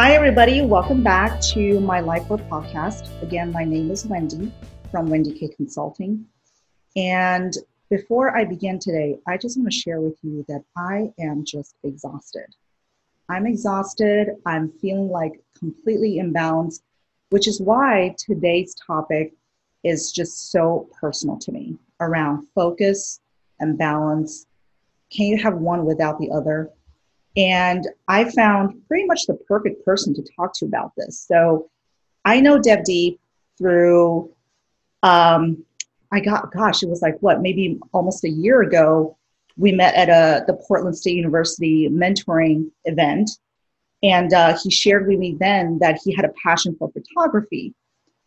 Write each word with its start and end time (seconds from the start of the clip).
Hi, 0.00 0.12
everybody. 0.12 0.60
Welcome 0.60 1.02
back 1.02 1.40
to 1.54 1.80
my 1.80 1.98
Life 1.98 2.30
Work 2.30 2.42
podcast. 2.42 3.20
Again, 3.20 3.50
my 3.50 3.64
name 3.64 3.90
is 3.90 4.06
Wendy 4.06 4.52
from 4.92 5.10
Wendy 5.10 5.36
K 5.36 5.48
Consulting. 5.48 6.24
And 6.94 7.52
before 7.90 8.36
I 8.36 8.44
begin 8.44 8.78
today, 8.78 9.18
I 9.26 9.36
just 9.36 9.58
want 9.58 9.72
to 9.72 9.76
share 9.76 10.00
with 10.00 10.16
you 10.22 10.44
that 10.46 10.62
I 10.76 11.12
am 11.18 11.44
just 11.44 11.74
exhausted. 11.82 12.46
I'm 13.28 13.44
exhausted. 13.44 14.36
I'm 14.46 14.70
feeling 14.80 15.08
like 15.08 15.32
completely 15.58 16.20
imbalanced, 16.22 16.82
which 17.30 17.48
is 17.48 17.60
why 17.60 18.14
today's 18.18 18.76
topic 18.76 19.32
is 19.82 20.12
just 20.12 20.52
so 20.52 20.88
personal 21.00 21.38
to 21.38 21.50
me 21.50 21.76
around 21.98 22.46
focus 22.54 23.18
and 23.58 23.76
balance. 23.76 24.46
Can 25.10 25.26
you 25.26 25.38
have 25.38 25.54
one 25.54 25.84
without 25.84 26.20
the 26.20 26.30
other? 26.30 26.70
And 27.38 27.86
I 28.08 28.28
found 28.30 28.84
pretty 28.88 29.06
much 29.06 29.26
the 29.26 29.34
perfect 29.34 29.84
person 29.84 30.12
to 30.14 30.24
talk 30.36 30.52
to 30.54 30.66
about 30.66 30.92
this. 30.96 31.24
So 31.26 31.70
I 32.24 32.40
know 32.40 32.58
Devdeep 32.58 33.16
through, 33.56 34.32
um, 35.04 35.64
I 36.10 36.18
got, 36.18 36.50
gosh, 36.52 36.82
it 36.82 36.88
was 36.88 37.00
like 37.00 37.16
what, 37.20 37.40
maybe 37.40 37.78
almost 37.92 38.24
a 38.24 38.28
year 38.28 38.62
ago. 38.62 39.16
We 39.56 39.70
met 39.70 39.94
at 39.94 40.08
a, 40.08 40.44
the 40.46 40.54
Portland 40.54 40.96
State 40.96 41.14
University 41.14 41.88
mentoring 41.88 42.70
event. 42.86 43.30
And 44.02 44.32
uh, 44.32 44.58
he 44.60 44.70
shared 44.70 45.06
with 45.06 45.18
me 45.20 45.36
then 45.38 45.78
that 45.80 46.00
he 46.04 46.12
had 46.14 46.24
a 46.24 46.32
passion 46.42 46.74
for 46.76 46.90
photography. 46.90 47.72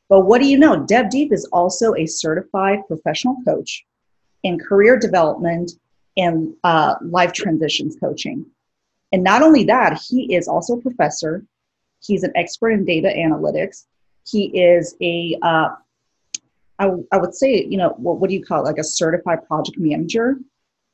But 0.07 0.21
what 0.21 0.41
do 0.41 0.47
you 0.47 0.57
know? 0.57 0.85
Devdeep 0.85 1.33
is 1.33 1.45
also 1.51 1.95
a 1.95 2.05
certified 2.05 2.79
professional 2.87 3.35
coach 3.45 3.85
in 4.43 4.57
career 4.57 4.97
development 4.97 5.73
and 6.15 6.53
uh, 6.63 6.95
life 7.01 7.33
transitions 7.33 7.97
coaching. 7.99 8.45
And 9.11 9.23
not 9.23 9.41
only 9.41 9.63
that, 9.65 10.01
he 10.07 10.33
is 10.33 10.47
also 10.47 10.77
a 10.77 10.81
professor. 10.81 11.45
He's 12.01 12.23
an 12.23 12.31
expert 12.35 12.71
in 12.71 12.85
data 12.85 13.09
analytics. 13.15 13.85
He 14.25 14.45
is 14.57 14.95
a, 15.01 15.37
uh, 15.41 15.69
I, 16.79 16.89
I 17.11 17.17
would 17.17 17.35
say, 17.35 17.65
you 17.65 17.77
know, 17.77 17.89
what, 17.97 18.19
what 18.19 18.29
do 18.29 18.35
you 18.35 18.43
call 18.43 18.61
it? 18.61 18.65
Like 18.65 18.77
a 18.77 18.83
certified 18.83 19.45
project 19.47 19.77
manager. 19.77 20.37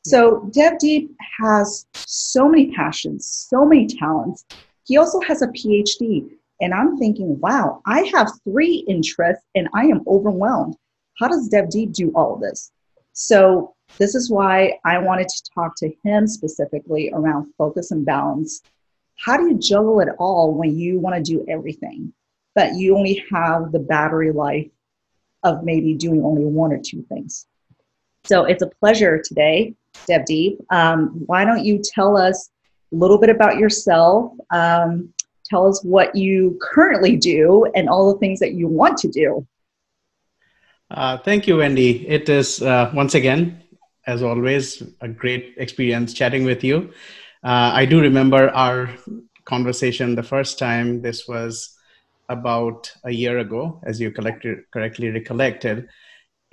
So 0.06 0.50
DevDeep 0.56 1.10
has 1.42 1.86
so 1.94 2.48
many 2.48 2.72
passions, 2.72 3.28
so 3.28 3.66
many 3.66 3.88
talents. 3.88 4.46
He 4.86 4.98
also 4.98 5.20
has 5.22 5.42
a 5.42 5.48
PhD. 5.48 6.30
And 6.60 6.74
I'm 6.74 6.98
thinking, 6.98 7.40
wow, 7.40 7.82
I 7.86 8.10
have 8.16 8.32
three 8.44 8.86
interests 8.88 9.44
and 9.54 9.68
I 9.76 9.86
am 9.86 10.02
overwhelmed. 10.08 10.76
How 11.20 11.28
does 11.28 11.50
DevDeep 11.50 11.94
do 11.94 12.12
all 12.16 12.36
of 12.36 12.42
this? 12.42 12.72
So 13.20 13.74
this 13.98 14.14
is 14.14 14.30
why 14.30 14.78
I 14.86 15.00
wanted 15.00 15.28
to 15.28 15.50
talk 15.56 15.76
to 15.78 15.92
him 16.04 16.28
specifically 16.28 17.10
around 17.12 17.52
focus 17.58 17.90
and 17.90 18.06
balance. 18.06 18.62
How 19.16 19.38
do 19.38 19.48
you 19.48 19.58
juggle 19.58 20.02
it 20.02 20.10
all 20.20 20.54
when 20.54 20.78
you 20.78 21.00
want 21.00 21.16
to 21.16 21.22
do 21.24 21.44
everything, 21.50 22.14
but 22.54 22.76
you 22.76 22.96
only 22.96 23.26
have 23.32 23.72
the 23.72 23.80
battery 23.80 24.32
life 24.32 24.70
of 25.42 25.64
maybe 25.64 25.96
doing 25.96 26.24
only 26.24 26.46
one 26.46 26.72
or 26.72 26.78
two 26.78 27.02
things? 27.10 27.48
So 28.26 28.46
it's 28.46 28.62
a 28.62 28.70
pleasure 28.80 29.20
today, 29.20 29.74
Devdeep. 30.08 30.64
Um, 30.70 31.24
why 31.26 31.44
don't 31.44 31.66
you 31.66 31.82
tell 31.84 32.18
us 32.18 32.52
a 32.94 32.96
little 32.96 33.18
bit 33.18 33.32
about 33.32 33.58
yourself? 33.58 34.32
Um, 34.52 35.12
tell 35.44 35.68
us 35.68 35.84
what 35.84 36.16
you 36.16 36.60
currently 36.62 37.16
do 37.16 37.66
and 37.74 37.90
all 37.90 38.14
the 38.14 38.20
things 38.20 38.40
that 38.42 38.54
you 38.54 38.68
want 38.68 39.00
to 39.00 39.08
do. 39.08 39.48
Uh, 40.90 41.18
thank 41.18 41.48
you, 41.48 41.58
Wendy. 41.58 42.08
It 42.08 42.30
is 42.30 42.62
uh, 42.62 42.92
once 42.94 43.14
again 43.14 43.64
as 44.08 44.24
always, 44.24 44.82
a 45.02 45.08
great 45.08 45.54
experience 45.58 46.14
chatting 46.14 46.46
with 46.46 46.64
you. 46.64 46.90
Uh, 47.44 47.72
I 47.74 47.86
do 47.86 48.00
remember 48.00 48.50
our 48.50 48.90
conversation 49.44 50.16
the 50.16 50.24
first 50.24 50.58
time. 50.58 51.02
This 51.02 51.28
was 51.28 51.78
about 52.30 52.92
a 53.04 53.12
year 53.12 53.40
ago, 53.40 53.82
as 53.86 54.00
you 54.00 54.12
correctly 54.12 55.10
recollected. 55.10 55.90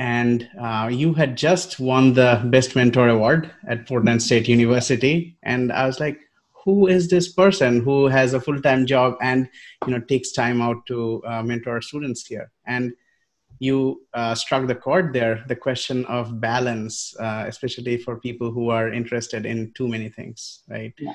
And 0.00 0.49
uh, 0.61 0.91
you 0.93 1.15
had 1.15 1.37
just 1.37 1.78
won 1.78 2.15
the 2.15 2.43
Best 2.47 2.75
Mentor 2.75 3.09
Award 3.09 3.53
at 3.69 3.87
Portland 3.87 4.21
State 4.21 4.49
University. 4.49 5.37
And 5.44 5.73
I 5.73 5.87
was 5.87 6.00
like, 6.00 6.19
who 6.65 6.89
is 6.89 7.09
this 7.09 7.33
person 7.33 7.83
who 7.83 8.06
has 8.06 8.34
a 8.34 8.41
full-time 8.41 8.87
job 8.87 9.17
and 9.21 9.49
you 9.87 9.93
know 9.93 10.00
takes 10.00 10.33
time 10.33 10.62
out 10.62 10.84
to 10.87 11.23
uh, 11.25 11.43
mentor 11.43 11.81
students 11.83 12.27
here? 12.27 12.50
And 12.67 12.94
you 13.65 14.03
uh, 14.13 14.35
struck 14.35 14.67
the 14.67 14.75
chord 14.75 15.13
there 15.13 15.43
the 15.49 15.57
question 15.57 16.05
of 16.07 16.41
balance 16.41 17.15
uh, 17.19 17.45
especially 17.47 17.97
for 17.97 18.21
people 18.21 18.51
who 18.51 18.71
are 18.71 18.93
interested 18.93 19.47
in 19.47 19.73
too 19.73 19.89
many 19.89 20.09
things 20.09 20.63
right? 20.69 20.95
Yeah. 20.99 21.15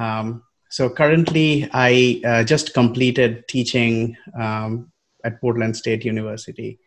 um, 0.00 0.42
so 0.68 0.90
currently 0.90 1.68
i 1.72 2.20
uh, 2.30 2.42
just 2.44 2.74
completed 2.74 3.46
teaching 3.48 4.16
um, 4.38 4.90
at 5.24 5.40
portland 5.40 5.76
state 5.76 6.04
university. 6.04 6.78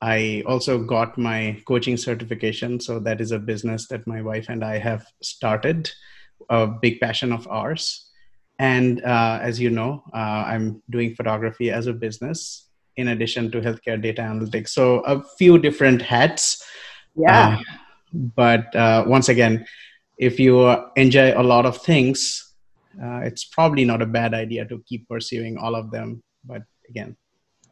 I 0.00 0.44
also 0.46 0.78
got 0.78 1.18
my 1.18 1.60
coaching 1.66 1.96
certification 1.96 2.78
so 2.78 3.00
that 3.00 3.20
is 3.20 3.32
a 3.32 3.38
business 3.50 3.88
that 3.88 4.06
my 4.06 4.22
wife 4.22 4.46
and 4.48 4.62
i 4.64 4.78
have 4.78 5.04
started 5.22 5.90
a 6.48 6.68
big 6.68 7.00
passion 7.00 7.32
of 7.32 7.48
ours. 7.48 8.04
And 8.60 9.04
uh, 9.04 9.38
as 9.42 9.58
you 9.58 9.70
know 9.70 10.04
uh, 10.12 10.42
i'm 10.52 10.82
doing 10.90 11.16
photography 11.16 11.70
as 11.70 11.88
a 11.88 11.92
business 11.92 12.67
in 12.98 13.08
addition 13.08 13.50
to 13.52 13.60
healthcare 13.60 14.00
data 14.00 14.22
analytics. 14.22 14.70
So 14.70 15.00
a 15.00 15.22
few 15.38 15.56
different 15.58 16.02
hats. 16.02 16.62
Yeah. 17.16 17.58
Uh, 17.58 17.62
but 18.12 18.74
uh, 18.74 19.04
once 19.06 19.28
again, 19.28 19.64
if 20.18 20.40
you 20.40 20.68
enjoy 20.96 21.32
a 21.40 21.42
lot 21.42 21.64
of 21.64 21.80
things, 21.80 22.54
uh, 23.02 23.20
it's 23.22 23.44
probably 23.44 23.84
not 23.84 24.02
a 24.02 24.06
bad 24.06 24.34
idea 24.34 24.66
to 24.66 24.82
keep 24.88 25.08
pursuing 25.08 25.56
all 25.56 25.76
of 25.76 25.92
them. 25.92 26.22
But 26.44 26.62
again, 26.88 27.16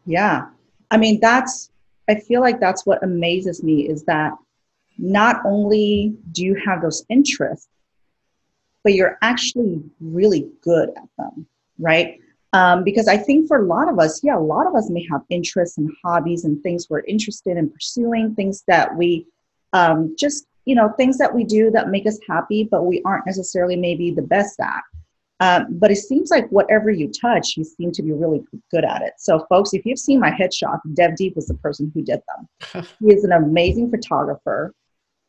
yeah, 0.06 0.47
I 0.91 0.97
mean 0.97 1.19
that's. 1.20 1.70
I 2.09 2.15
feel 2.15 2.41
like 2.41 2.60
that's 2.60 2.86
what 2.86 3.03
amazes 3.03 3.65
me 3.65 3.88
is 3.88 4.04
that 4.04 4.32
not 4.97 5.41
only 5.44 6.15
do 6.31 6.44
you 6.44 6.54
have 6.65 6.81
those 6.81 7.04
interests, 7.09 7.66
but 8.84 8.94
you're 8.94 9.19
actually 9.22 9.82
really 10.00 10.48
good 10.62 10.91
at 10.91 11.09
them, 11.19 11.48
right? 11.81 12.20
Um, 12.56 12.84
because 12.84 13.06
I 13.06 13.19
think 13.19 13.49
for 13.49 13.59
a 13.59 13.67
lot 13.67 13.87
of 13.87 13.99
us, 13.99 14.25
yeah, 14.25 14.39
a 14.39 14.41
lot 14.41 14.67
of 14.67 14.75
us 14.75 14.89
may 14.89 15.06
have 15.11 15.21
interests 15.28 15.77
and 15.77 15.91
hobbies 16.03 16.47
and 16.47 16.62
things 16.62 16.89
we're 16.89 17.00
interested 17.00 17.59
in 17.59 17.69
pursuing, 17.69 18.34
things 18.34 18.65
that 18.67 18.97
we 18.97 19.27
um, 19.75 20.17
just, 20.19 20.47
you 20.65 20.75
know, 20.75 20.89
things 20.97 21.19
that 21.19 21.34
we 21.34 21.45
do 21.45 21.71
that 21.72 21.91
make 21.91 22.06
us 22.06 22.19
happy, 22.27 22.65
but 22.65 22.84
we 22.84 23.03
aren't 23.05 23.27
necessarily 23.27 23.77
maybe 23.77 24.11
the 24.11 24.22
best 24.22 24.59
at. 24.59 24.81
Um, 25.41 25.66
but 25.78 25.91
it 25.91 25.97
seems 25.97 26.31
like 26.31 26.49
whatever 26.49 26.91
you 26.91 27.12
touch, 27.12 27.59
you 27.59 27.65
seem 27.65 27.93
to 27.93 28.03
be 28.03 28.12
really 28.12 28.43
good 28.71 28.87
at 28.87 29.03
it. 29.03 29.12
So, 29.19 29.45
folks, 29.50 29.75
if 29.75 29.84
you've 29.84 29.99
seen 29.99 30.19
my 30.19 30.31
headshot, 30.31 30.81
Devdeep 30.95 31.37
was 31.37 31.49
the 31.49 31.59
person 31.59 31.93
who 31.93 32.00
did 32.00 32.22
them. 32.72 32.87
he 33.00 33.12
is 33.12 33.25
an 33.25 33.33
amazing 33.33 33.91
photographer. 33.91 34.72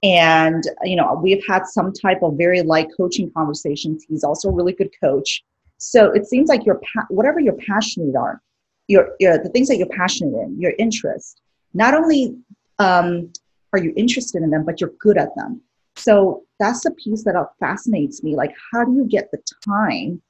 And, 0.02 0.64
you 0.84 0.96
know, 0.96 1.20
we've 1.22 1.44
had 1.46 1.66
some 1.66 1.92
type 1.92 2.24
of 2.24 2.38
very 2.38 2.62
light 2.62 2.88
coaching 2.96 3.30
conversations. 3.36 4.06
He's 4.08 4.24
also 4.24 4.48
a 4.48 4.54
really 4.54 4.72
good 4.72 4.92
coach. 5.04 5.44
So 5.78 6.12
it 6.12 6.26
seems 6.26 6.50
like 6.50 6.66
you're 6.66 6.82
pa- 6.94 7.06
whatever 7.10 7.40
you're 7.40 7.58
passionate 7.68 8.16
are, 8.16 8.42
your, 8.88 9.16
your 9.20 9.38
the 9.38 9.50
things 9.50 9.68
that 9.68 9.78
you're 9.78 9.88
passionate 9.88 10.34
in, 10.34 10.60
your 10.60 10.74
interest. 10.80 11.42
Not 11.74 11.94
only 11.94 12.36
um, 12.80 13.32
are 13.74 13.80
you 13.80 13.94
interested 13.96 14.42
in 14.42 14.50
them, 14.50 14.66
but 14.66 14.82
you're 14.82 14.94
good 15.00 15.18
at 15.18 15.36
them. 15.36 15.62
So 15.96 16.44
that's 16.60 16.84
the 16.84 16.92
piece 16.92 17.24
that 17.24 17.36
fascinates 17.60 18.24
me. 18.24 18.36
Like, 18.36 18.54
how 18.72 18.84
do 18.86 18.94
you 18.94 19.06
get 19.06 19.30
the 19.32 19.40
time 19.66 20.22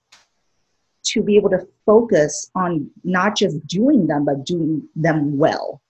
to 1.03 1.24
be 1.24 1.36
able 1.38 1.50
to 1.50 1.66
focus 1.86 2.50
on 2.56 2.90
not 3.03 3.36
just 3.36 3.66
doing 3.68 4.07
them, 4.07 4.25
but 4.25 4.46
doing 4.46 4.88
them 4.96 5.38
well? 5.38 5.81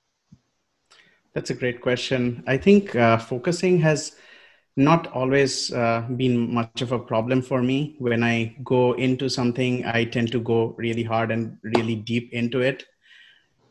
That's 1.33 1.49
a 1.51 1.53
great 1.53 1.81
question. 1.81 2.43
I 2.47 2.57
think 2.57 2.95
uh, 2.95 3.17
focusing 3.17 3.79
has 3.79 4.15
not 4.77 5.07
always 5.07 5.73
uh, 5.73 6.01
been 6.15 6.53
much 6.53 6.83
of 6.83 6.91
a 6.91 6.99
problem 6.99 7.41
for 7.41 7.63
me. 7.63 7.95
When 7.97 8.23
I 8.23 8.55
go 8.63 8.93
into 8.93 9.27
something, 9.27 9.83
I 9.85 10.05
tend 10.05 10.31
to 10.31 10.39
go 10.39 10.75
really 10.77 11.01
hard 11.03 11.31
and 11.31 11.57
really 11.63 11.95
deep 11.95 12.31
into 12.31 12.61
it. 12.61 12.85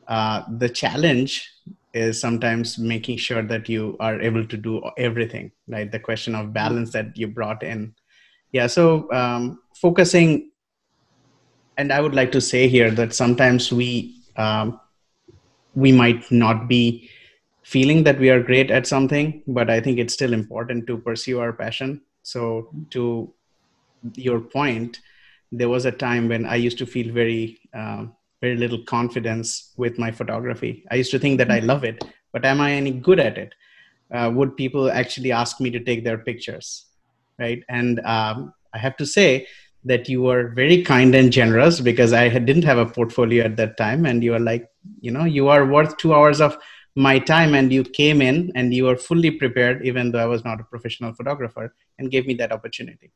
Uh, 0.09 0.43
the 0.59 0.69
challenge 0.69 1.49
is 1.95 2.21
sometimes 2.21 2.77
making 2.77 3.19
sure 3.19 3.43
that 3.43 3.69
you 3.69 3.97
are 4.01 4.21
able 4.21 4.45
to 4.47 4.57
do 4.57 4.83
everything, 4.99 5.53
right? 5.69 5.91
The 5.91 6.01
question 6.01 6.35
of 6.35 6.53
balance 6.53 6.91
that 6.93 7.17
you 7.17 7.29
brought 7.29 7.63
in. 7.63 7.95
Yeah, 8.51 8.67
so 8.67 9.11
um, 9.13 9.61
focusing, 9.77 10.51
and 11.77 11.93
I 11.93 12.01
would 12.01 12.15
like 12.15 12.33
to 12.33 12.41
say 12.41 12.69
here 12.69 12.91
that 12.91 13.15
sometimes 13.15 13.73
we 13.73 14.23
um, 14.37 14.81
we 15.75 15.93
might 15.93 16.31
not 16.33 16.69
be 16.69 17.11
feeling 17.67 18.05
that 18.05 18.21
we 18.21 18.31
are 18.31 18.41
great 18.41 18.71
at 18.71 18.87
something, 18.87 19.43
but 19.49 19.69
I 19.69 19.81
think 19.81 19.99
it's 19.99 20.15
still 20.15 20.33
important 20.33 20.87
to 20.87 20.97
pursue 20.99 21.41
our 21.41 21.53
passion. 21.53 22.01
So, 22.23 22.71
to 22.91 23.35
your 24.15 24.39
point, 24.41 25.01
there 25.51 25.69
was 25.69 25.85
a 25.85 25.91
time 25.91 26.29
when 26.29 26.47
I 26.47 26.55
used 26.55 26.79
to 26.79 26.87
feel 26.87 27.13
very, 27.13 27.59
um, 27.75 28.15
very 28.41 28.55
little 28.57 28.85
confidence 28.85 29.73
with 29.77 29.99
my 29.99 30.13
photography. 30.13 30.85
I 30.93 30.95
used 30.95 31.11
to 31.11 31.19
think 31.19 31.39
that 31.39 31.51
I 31.51 31.59
love 31.59 31.83
it, 31.83 32.05
but 32.33 32.45
am 32.45 32.61
I 32.61 32.71
any 32.71 32.93
good 32.93 33.19
at 33.19 33.37
it? 33.37 33.53
Uh, 34.15 34.31
would 34.33 34.57
people 34.57 34.89
actually 34.89 35.33
ask 35.33 35.61
me 35.61 35.69
to 35.71 35.81
take 35.81 36.05
their 36.05 36.19
pictures? 36.19 36.87
Right. 37.37 37.65
And 37.69 37.99
um, 38.07 38.55
I 38.75 38.79
have 38.79 38.97
to 38.99 39.07
say 39.07 39.49
that 39.85 40.09
you 40.09 40.23
were 40.23 40.49
very 40.49 40.83
kind 40.83 41.17
and 41.17 41.33
generous 41.33 41.81
because 41.81 42.13
I 42.13 42.29
didn't 42.29 42.63
have 42.65 42.79
a 42.79 42.87
portfolio 42.87 43.45
at 43.45 43.57
that 43.57 43.77
time. 43.77 44.07
And 44.07 44.23
you 44.23 44.33
were 44.33 44.47
like, 44.53 44.69
you 45.01 45.11
know, 45.11 45.25
you 45.25 45.49
are 45.49 45.67
worth 45.67 45.97
two 45.97 46.15
hours 46.15 46.41
of 46.41 46.57
my 46.97 47.19
time. 47.19 47.55
And 47.55 47.73
you 47.73 47.85
came 47.85 48.21
in 48.21 48.51
and 48.55 48.75
you 48.75 48.85
were 48.85 48.97
fully 48.97 49.31
prepared, 49.31 49.87
even 49.87 50.11
though 50.11 50.19
I 50.19 50.27
was 50.27 50.45
not 50.45 50.61
a 50.61 50.65
professional 50.65 51.13
photographer, 51.13 51.73
and 51.99 52.11
gave 52.11 52.27
me 52.27 52.35
that 52.35 52.53
opportunity. 52.53 53.13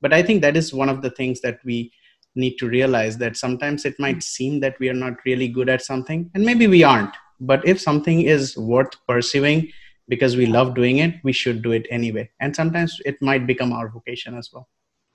But 0.00 0.12
I 0.12 0.22
think 0.22 0.40
that 0.42 0.56
is 0.56 0.72
one 0.72 0.88
of 0.88 1.02
the 1.02 1.10
things 1.10 1.40
that 1.42 1.58
we 1.64 1.92
need 2.34 2.56
to 2.58 2.68
realize 2.68 3.16
that 3.18 3.36
sometimes 3.36 3.84
it 3.84 3.98
might 3.98 4.22
seem 4.22 4.60
that 4.60 4.78
we 4.78 4.88
are 4.88 4.94
not 4.94 5.14
really 5.24 5.48
good 5.48 5.68
at 5.68 5.82
something, 5.82 6.30
and 6.34 6.44
maybe 6.44 6.66
we 6.66 6.82
aren't. 6.82 7.14
But 7.40 7.66
if 7.66 7.80
something 7.80 8.22
is 8.22 8.56
worth 8.56 8.94
pursuing 9.06 9.70
because 10.08 10.36
we 10.36 10.46
love 10.46 10.74
doing 10.74 10.98
it, 10.98 11.14
we 11.22 11.32
should 11.32 11.62
do 11.62 11.72
it 11.72 11.86
anyway. 11.90 12.30
And 12.40 12.54
sometimes 12.54 13.00
it 13.04 13.20
might 13.22 13.46
become 13.46 13.72
our 13.72 13.88
vocation 13.88 14.36
as 14.36 14.50
well. 14.52 14.68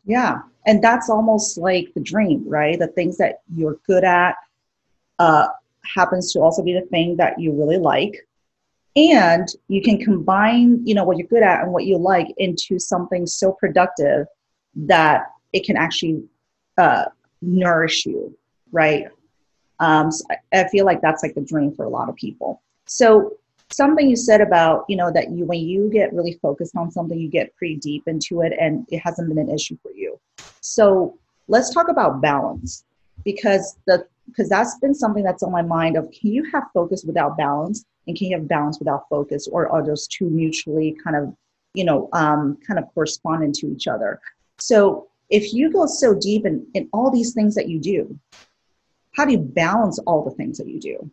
Yeah. 0.05 0.39
And 0.65 0.83
that's 0.83 1.09
almost 1.09 1.57
like 1.57 1.93
the 1.93 1.99
dream, 2.01 2.43
right? 2.47 2.79
The 2.79 2.87
things 2.87 3.17
that 3.17 3.41
you're 3.53 3.77
good 3.85 4.03
at 4.03 4.35
uh, 5.19 5.49
happens 5.83 6.31
to 6.33 6.39
also 6.39 6.63
be 6.63 6.73
the 6.73 6.85
thing 6.87 7.17
that 7.17 7.39
you 7.39 7.51
really 7.53 7.77
like. 7.77 8.27
And 8.95 9.47
you 9.67 9.81
can 9.81 9.97
combine, 9.97 10.85
you 10.85 10.93
know, 10.93 11.03
what 11.03 11.17
you're 11.17 11.27
good 11.27 11.43
at 11.43 11.63
and 11.63 11.71
what 11.71 11.85
you 11.85 11.97
like 11.97 12.27
into 12.37 12.79
something 12.79 13.25
so 13.25 13.53
productive 13.53 14.27
that 14.75 15.27
it 15.53 15.63
can 15.63 15.77
actually 15.77 16.23
uh, 16.77 17.05
nourish 17.41 18.05
you, 18.05 18.35
right? 18.71 19.07
Um, 19.79 20.11
so 20.11 20.25
I, 20.53 20.67
feel 20.67 20.85
like 20.85 21.01
that's 21.01 21.23
like 21.23 21.35
the 21.35 21.41
dream 21.41 21.73
for 21.73 21.85
a 21.85 21.89
lot 21.89 22.09
of 22.09 22.15
people. 22.15 22.61
So 22.85 23.37
something 23.71 24.09
you 24.09 24.15
said 24.15 24.41
about 24.41 24.83
you 24.87 24.95
know 24.95 25.11
that 25.11 25.29
you 25.29 25.45
when 25.45 25.59
you 25.59 25.89
get 25.91 26.11
really 26.13 26.33
focused 26.41 26.75
on 26.75 26.91
something 26.91 27.19
you 27.19 27.29
get 27.29 27.55
pretty 27.55 27.75
deep 27.75 28.03
into 28.07 28.41
it 28.41 28.53
and 28.59 28.85
it 28.89 28.97
hasn't 28.97 29.29
been 29.29 29.37
an 29.37 29.49
issue 29.49 29.77
for 29.81 29.91
you 29.91 30.19
so 30.61 31.17
let's 31.47 31.71
talk 31.71 31.87
about 31.87 32.21
balance 32.21 32.83
because 33.23 33.77
the 33.85 34.05
because 34.29 34.49
that's 34.49 34.77
been 34.79 34.95
something 34.95 35.23
that's 35.23 35.43
on 35.43 35.51
my 35.51 35.61
mind 35.61 35.97
of 35.97 36.09
can 36.11 36.31
you 36.31 36.49
have 36.51 36.63
focus 36.73 37.03
without 37.05 37.37
balance? 37.37 37.85
And 38.07 38.17
can 38.17 38.27
you 38.27 38.37
have 38.37 38.47
balance 38.47 38.79
without 38.79 39.03
focus? 39.09 39.47
Or 39.47 39.69
are 39.69 39.85
those 39.85 40.07
two 40.07 40.29
mutually 40.29 40.97
kind 41.03 41.15
of 41.15 41.35
you 41.73 41.83
know 41.83 42.09
um, 42.13 42.57
kind 42.65 42.79
of 42.79 42.85
corresponding 42.93 43.53
to 43.53 43.67
each 43.67 43.87
other? 43.87 44.19
So 44.59 45.07
if 45.29 45.53
you 45.53 45.71
go 45.71 45.85
so 45.85 46.15
deep 46.15 46.45
in, 46.45 46.65
in 46.73 46.89
all 46.91 47.11
these 47.11 47.33
things 47.33 47.53
that 47.55 47.69
you 47.69 47.79
do 47.79 48.19
how 49.19 49.25
do 49.25 49.33
you 49.33 49.39
balance 49.39 49.99
all 49.99 50.23
the 50.23 50.31
things 50.31 50.57
that 50.57 50.67
you 50.67 50.79
do? 50.79 51.11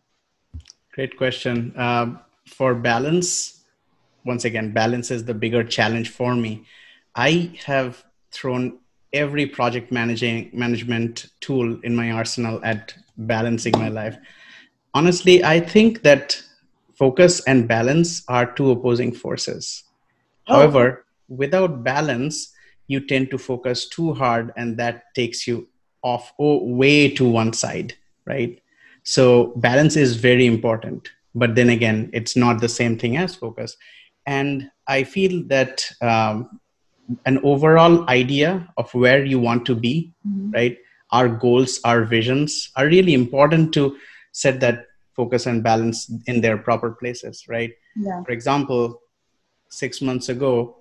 Great 0.92 1.16
question. 1.16 1.72
Um, 1.76 2.20
for 2.46 2.72
balance, 2.74 3.64
once 4.24 4.44
again, 4.44 4.72
balance 4.72 5.10
is 5.10 5.24
the 5.24 5.34
bigger 5.34 5.64
challenge 5.64 6.10
for 6.10 6.34
me. 6.34 6.64
I 7.14 7.52
have 7.64 8.04
thrown 8.30 8.78
every 9.12 9.46
project 9.46 9.90
managing 9.90 10.50
management 10.52 11.26
tool 11.40 11.80
in 11.82 11.96
my 11.96 12.12
arsenal 12.12 12.60
at 12.64 12.94
balancing 13.16 13.72
my 13.72 13.88
life. 13.88 14.16
Honestly, 14.94 15.44
I 15.44 15.60
think 15.60 16.02
that 16.02 16.40
focus 16.94 17.42
and 17.44 17.68
balance 17.68 18.22
are 18.28 18.52
two 18.52 18.70
opposing 18.70 19.12
forces. 19.12 19.84
Oh. 20.48 20.54
However, 20.54 21.04
without 21.28 21.84
balance, 21.84 22.52
you 22.88 23.00
tend 23.00 23.30
to 23.30 23.38
focus 23.38 23.88
too 23.88 24.14
hard 24.14 24.52
and 24.56 24.76
that 24.78 25.04
takes 25.14 25.46
you 25.46 25.68
off 26.02 26.32
oh, 26.38 26.64
way 26.64 27.10
to 27.10 27.28
one 27.28 27.52
side, 27.52 27.94
right? 28.26 28.60
So 29.02 29.52
balance 29.56 29.96
is 29.96 30.16
very 30.16 30.46
important 30.46 31.10
but 31.36 31.54
then 31.54 31.70
again 31.70 32.10
it's 32.12 32.34
not 32.34 32.60
the 32.60 32.68
same 32.68 32.98
thing 32.98 33.16
as 33.16 33.36
focus 33.36 33.76
and 34.26 34.68
i 34.88 35.04
feel 35.04 35.44
that 35.46 35.88
um, 36.00 36.58
an 37.26 37.38
overall 37.44 38.08
idea 38.08 38.50
of 38.76 38.92
where 38.94 39.24
you 39.24 39.38
want 39.38 39.64
to 39.64 39.74
be 39.74 40.12
mm-hmm. 40.26 40.50
right 40.50 40.78
our 41.12 41.28
goals 41.28 41.80
our 41.84 42.04
visions 42.04 42.70
are 42.76 42.86
really 42.86 43.14
important 43.14 43.72
to 43.72 43.96
set 44.32 44.60
that 44.60 44.86
focus 45.14 45.46
and 45.46 45.62
balance 45.62 46.10
in 46.26 46.40
their 46.40 46.58
proper 46.58 46.90
places 46.90 47.46
right 47.48 47.72
yeah. 47.96 48.22
for 48.24 48.32
example 48.32 49.00
six 49.68 50.02
months 50.02 50.28
ago 50.28 50.76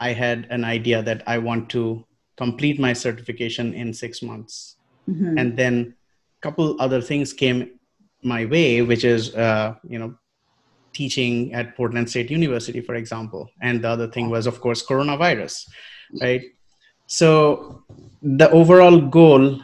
i 0.00 0.12
had 0.12 0.46
an 0.50 0.64
idea 0.64 1.02
that 1.02 1.22
i 1.26 1.38
want 1.38 1.68
to 1.68 2.04
complete 2.36 2.78
my 2.78 2.92
certification 2.92 3.74
in 3.74 3.92
six 3.92 4.22
months 4.22 4.76
mm-hmm. 5.08 5.38
and 5.38 5.56
then 5.56 5.94
a 6.38 6.40
couple 6.40 6.76
other 6.80 7.00
things 7.00 7.32
came 7.32 7.78
my 8.22 8.44
way, 8.46 8.82
which 8.82 9.04
is 9.04 9.34
uh, 9.34 9.74
you 9.86 9.98
know 9.98 10.14
teaching 10.92 11.52
at 11.54 11.76
Portland 11.76 12.10
State 12.10 12.30
University, 12.30 12.80
for 12.80 12.94
example. 12.94 13.48
And 13.62 13.82
the 13.82 13.88
other 13.88 14.08
thing 14.08 14.30
was, 14.30 14.46
of 14.46 14.60
course, 14.60 14.84
coronavirus, 14.84 15.68
right? 16.20 16.42
So 17.06 17.84
the 18.22 18.50
overall 18.50 19.00
goal, 19.00 19.60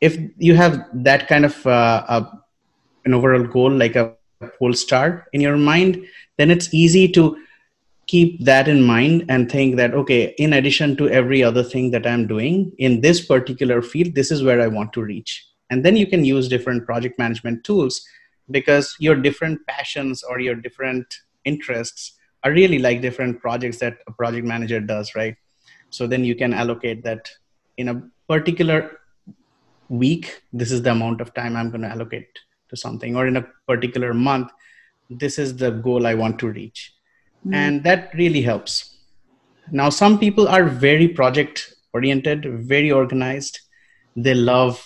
if 0.00 0.18
you 0.38 0.54
have 0.54 0.86
that 0.92 1.28
kind 1.28 1.44
of 1.44 1.66
uh, 1.66 2.04
a, 2.08 2.26
an 3.04 3.14
overall 3.14 3.44
goal, 3.44 3.70
like 3.70 3.96
a 3.96 4.14
pole 4.58 4.72
star 4.72 5.26
in 5.32 5.40
your 5.40 5.56
mind, 5.56 6.04
then 6.38 6.50
it's 6.50 6.72
easy 6.72 7.08
to 7.08 7.36
keep 8.06 8.44
that 8.44 8.68
in 8.68 8.82
mind 8.82 9.24
and 9.28 9.50
think 9.50 9.76
that 9.76 9.92
okay 9.92 10.34
in 10.38 10.52
addition 10.52 10.96
to 10.96 11.08
every 11.08 11.42
other 11.42 11.62
thing 11.62 11.90
that 11.90 12.06
i'm 12.06 12.26
doing 12.26 12.70
in 12.78 13.00
this 13.00 13.24
particular 13.26 13.82
field 13.82 14.14
this 14.14 14.30
is 14.30 14.42
where 14.42 14.60
i 14.60 14.66
want 14.66 14.92
to 14.92 15.02
reach. 15.02 15.44
And 15.70 15.84
then 15.84 15.96
you 15.96 16.06
can 16.06 16.24
use 16.24 16.48
different 16.48 16.86
project 16.86 17.18
management 17.18 17.64
tools 17.64 18.00
because 18.50 18.94
your 19.00 19.16
different 19.16 19.66
passions 19.66 20.22
or 20.22 20.38
your 20.38 20.54
different 20.54 21.12
interests 21.44 22.12
are 22.44 22.52
really 22.52 22.78
like 22.78 23.02
different 23.02 23.40
projects 23.40 23.78
that 23.78 23.98
a 24.06 24.12
project 24.12 24.46
manager 24.46 24.78
does 24.80 25.16
right? 25.16 25.34
So 25.90 26.06
then 26.06 26.24
you 26.24 26.36
can 26.36 26.54
allocate 26.54 27.02
that 27.02 27.28
in 27.76 27.88
a 27.88 28.02
particular 28.28 29.00
week 29.88 30.42
this 30.52 30.72
is 30.72 30.82
the 30.82 30.90
amount 30.90 31.20
of 31.20 31.32
time 31.34 31.56
i'm 31.56 31.70
going 31.70 31.82
to 31.82 31.88
allocate 31.88 32.28
to 32.68 32.76
something 32.76 33.14
or 33.16 33.26
in 33.26 33.36
a 33.36 33.46
particular 33.66 34.12
month 34.12 34.50
this 35.08 35.38
is 35.38 35.56
the 35.56 35.70
goal 35.70 36.06
i 36.06 36.14
want 36.14 36.38
to 36.38 36.48
reach. 36.48 36.92
Mm. 37.46 37.54
and 37.54 37.84
that 37.84 38.10
really 38.14 38.42
helps. 38.42 38.96
Now 39.70 39.88
some 39.88 40.18
people 40.18 40.48
are 40.48 40.64
very 40.64 41.08
project 41.08 41.74
oriented 41.92 42.44
very 42.66 42.90
organized. 42.90 43.60
They 44.16 44.34
love 44.34 44.84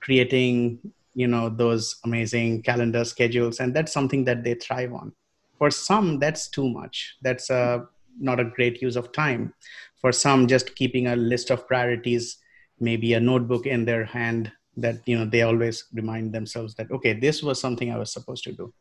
creating 0.00 0.80
you 1.14 1.26
know 1.26 1.48
those 1.48 1.96
amazing 2.04 2.62
calendar 2.62 3.04
schedules 3.04 3.60
and 3.60 3.74
that's 3.74 3.92
something 3.92 4.24
that 4.24 4.44
they 4.44 4.54
thrive 4.54 4.92
on. 4.92 5.12
For 5.58 5.70
some 5.70 6.18
that's 6.18 6.48
too 6.48 6.68
much. 6.68 7.16
That's 7.20 7.50
uh, 7.50 7.80
not 8.18 8.40
a 8.40 8.44
great 8.44 8.80
use 8.80 8.96
of 8.96 9.12
time 9.12 9.52
for 10.00 10.12
some 10.12 10.46
just 10.46 10.74
keeping 10.76 11.08
a 11.08 11.16
list 11.16 11.50
of 11.50 11.66
priorities 11.66 12.38
maybe 12.80 13.14
a 13.14 13.20
notebook 13.20 13.66
in 13.66 13.84
their 13.84 14.04
hand 14.04 14.52
that 14.76 14.96
you 15.06 15.18
know 15.18 15.24
they 15.24 15.42
always 15.42 15.84
remind 15.92 16.32
themselves 16.32 16.74
that 16.74 16.90
okay 16.90 17.12
this 17.12 17.42
was 17.42 17.60
something 17.60 17.92
i 17.92 17.98
was 17.98 18.12
supposed 18.12 18.44
to 18.44 18.52
do 18.52 18.72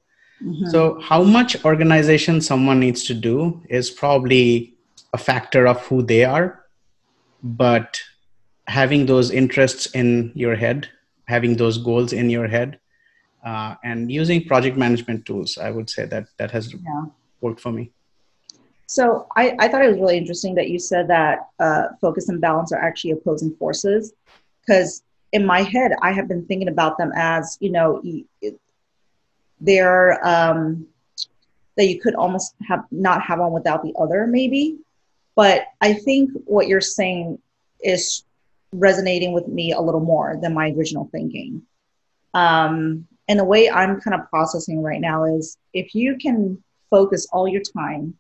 mm-hmm. 0.44 0.70
so 0.70 1.00
how 1.00 1.24
much 1.24 1.64
organization 1.66 2.40
someone 2.40 2.80
needs 2.80 3.04
to 3.04 3.14
do 3.14 3.62
is 3.70 3.90
probably 3.90 4.76
a 5.14 5.18
factor 5.18 5.68
of 5.68 5.82
who 5.88 6.02
they 6.02 6.24
are 6.24 6.66
but 7.44 8.00
having 8.68 9.06
those 9.06 9.32
interests 9.32 9.88
in 9.88 10.32
your 10.36 10.56
head 10.56 10.90
having 11.28 11.56
those 11.56 11.78
goals 11.78 12.14
in 12.14 12.30
your 12.30 12.48
head 12.48 12.80
uh, 13.46 13.76
and 13.84 14.12
using 14.12 14.44
project 14.46 14.78
management 14.78 15.26
tools 15.26 15.58
i 15.58 15.72
would 15.72 15.90
say 15.90 16.06
that 16.06 16.26
that 16.38 16.52
has 16.52 16.74
yeah. 16.74 17.06
worked 17.42 17.60
for 17.60 17.72
me 17.72 17.92
so 18.88 19.28
I, 19.36 19.56
I 19.60 19.68
thought 19.68 19.84
it 19.84 19.90
was 19.90 20.00
really 20.00 20.18
interesting 20.18 20.56
that 20.56 20.70
you 20.70 20.80
said 20.80 21.08
that 21.10 21.50
uh, 21.60 21.90
focus 22.02 22.30
and 22.30 22.42
balance 22.42 22.72
are 22.72 22.80
actually 22.80 23.12
opposing 23.12 23.56
forces 23.56 24.14
because 24.62 25.04
in 25.32 25.46
my 25.46 25.62
head 25.62 25.92
i 26.02 26.12
have 26.12 26.28
been 26.28 26.46
thinking 26.46 26.70
about 26.70 26.98
them 26.98 27.12
as 27.16 27.58
you 27.60 27.70
know 27.70 28.02
they're 29.60 30.26
um, 30.26 30.88
that 31.76 31.88
you 31.88 32.00
could 32.00 32.16
almost 32.16 32.56
have 32.68 32.86
not 32.92 33.22
have 33.22 33.40
one 33.40 33.52
without 33.52 33.84
the 33.84 33.94
other 34.00 34.26
maybe 34.28 34.78
but 35.36 35.66
i 35.82 35.94
think 35.94 36.32
what 36.46 36.68
you're 36.68 36.82
saying 36.82 37.38
is 37.84 38.24
resonating 38.72 39.34
with 39.34 39.48
me 39.48 39.72
a 39.72 39.82
little 39.82 40.02
more 40.02 40.38
than 40.42 40.54
my 40.54 40.70
original 40.72 41.10
thinking. 41.12 41.64
Um, 42.34 43.08
and 43.28 43.40
the 43.40 43.46
way 43.46 43.70
I'm 43.70 44.00
kind 44.02 44.20
of 44.20 44.30
processing 44.30 44.82
right 44.82 45.02
now 45.02 45.24
is 45.24 45.58
if 45.74 45.96
you 45.96 46.18
can 46.18 46.62
focus 46.90 47.28
all 47.32 47.48
your 47.48 47.62
time 47.62 48.16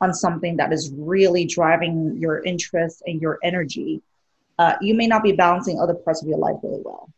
on 0.00 0.12
something 0.12 0.56
that 0.56 0.72
is 0.72 0.92
really 0.96 1.44
driving 1.44 2.16
your 2.18 2.42
interest 2.44 3.02
and 3.06 3.20
your 3.20 3.38
energy, 3.42 4.02
uh, 4.58 4.74
you 4.80 4.94
may 4.94 5.06
not 5.06 5.22
be 5.22 5.32
balancing 5.32 5.80
other 5.80 5.94
parts 5.94 6.22
of 6.22 6.28
your 6.28 6.38
life 6.38 6.56
really 6.62 6.82
well. 6.84 7.10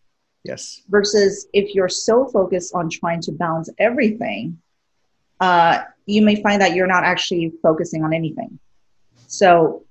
Yes. 0.45 0.83
Versus 0.89 1.49
if 1.53 1.75
you're 1.75 1.89
so 1.89 2.27
focused 2.27 2.75
on 2.75 2.89
trying 2.89 3.21
to 3.23 3.33
balance 3.33 3.69
everything, 3.79 4.59
uh, 5.41 5.83
you 6.07 6.23
may 6.23 6.41
find 6.43 6.63
that 6.63 6.75
you're 6.75 6.87
not 6.87 7.05
actually 7.05 7.53
focusing 7.63 8.05
on 8.05 8.15
anything. 8.15 8.59
So 9.27 9.85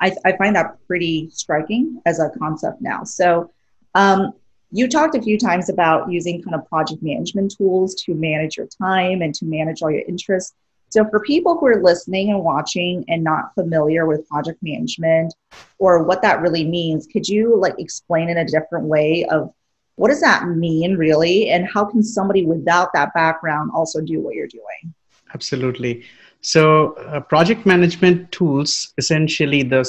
I, 0.00 0.14
I 0.24 0.36
find 0.36 0.54
that 0.56 0.76
pretty 0.86 1.30
striking 1.30 2.00
as 2.06 2.20
a 2.20 2.30
concept 2.38 2.80
now. 2.80 3.04
So, 3.04 3.50
um, 3.94 4.32
you 4.72 4.88
talked 4.88 5.16
a 5.16 5.22
few 5.22 5.36
times 5.36 5.68
about 5.68 6.10
using 6.10 6.42
kind 6.42 6.54
of 6.54 6.68
project 6.68 7.02
management 7.02 7.54
tools 7.56 7.94
to 8.04 8.14
manage 8.14 8.56
your 8.56 8.66
time 8.66 9.20
and 9.20 9.34
to 9.34 9.44
manage 9.44 9.82
all 9.82 9.90
your 9.90 10.04
interests. 10.06 10.54
So, 10.90 11.08
for 11.08 11.20
people 11.20 11.56
who 11.56 11.66
are 11.66 11.80
listening 11.80 12.30
and 12.30 12.42
watching 12.42 13.04
and 13.08 13.22
not 13.22 13.54
familiar 13.54 14.06
with 14.06 14.28
project 14.28 14.58
management 14.60 15.32
or 15.78 16.02
what 16.02 16.20
that 16.22 16.40
really 16.40 16.64
means, 16.64 17.06
could 17.06 17.28
you 17.28 17.56
like 17.56 17.74
explain 17.78 18.28
in 18.28 18.38
a 18.38 18.44
different 18.44 18.86
way 18.86 19.24
of 19.30 19.52
what 19.94 20.08
does 20.08 20.20
that 20.20 20.48
mean 20.48 20.96
really, 20.96 21.50
and 21.50 21.68
how 21.72 21.84
can 21.84 22.02
somebody 22.02 22.44
without 22.44 22.92
that 22.92 23.14
background 23.14 23.70
also 23.72 24.00
do 24.00 24.20
what 24.20 24.34
you're 24.34 24.48
doing? 24.48 24.94
Absolutely. 25.32 26.04
So, 26.40 26.94
uh, 26.94 27.20
project 27.20 27.66
management 27.66 28.32
tools 28.32 28.92
essentially 28.98 29.62
the 29.62 29.84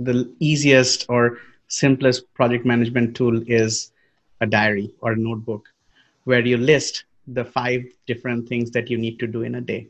the 0.00 0.34
easiest 0.40 1.06
or 1.08 1.38
simplest 1.68 2.32
project 2.34 2.66
management 2.66 3.14
tool 3.14 3.40
is 3.46 3.92
a 4.40 4.46
diary 4.46 4.92
or 5.00 5.12
a 5.12 5.16
notebook 5.16 5.68
where 6.24 6.44
you 6.44 6.56
list 6.56 7.04
the 7.28 7.44
five 7.44 7.84
different 8.08 8.48
things 8.48 8.72
that 8.72 8.90
you 8.90 8.98
need 8.98 9.20
to 9.20 9.28
do 9.28 9.42
in 9.42 9.54
a 9.54 9.60
day 9.60 9.88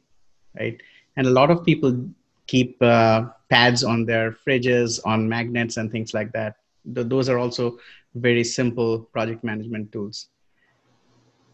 right? 0.59 0.81
And 1.17 1.27
a 1.27 1.31
lot 1.31 1.51
of 1.51 1.65
people 1.65 2.09
keep 2.47 2.81
uh, 2.83 3.27
pads 3.49 3.85
on 3.85 4.05
their 4.05 4.33
fridges 4.33 5.01
on 5.05 5.29
magnets 5.29 5.77
and 5.77 5.91
things 5.91 6.15
like 6.15 6.33
that. 6.33 6.57
Th- 6.95 7.07
those 7.07 7.29
are 7.29 7.39
also 7.39 7.79
very 8.15 8.45
simple 8.45 9.01
project 9.13 9.43
management 9.45 9.93
tools. 9.93 10.29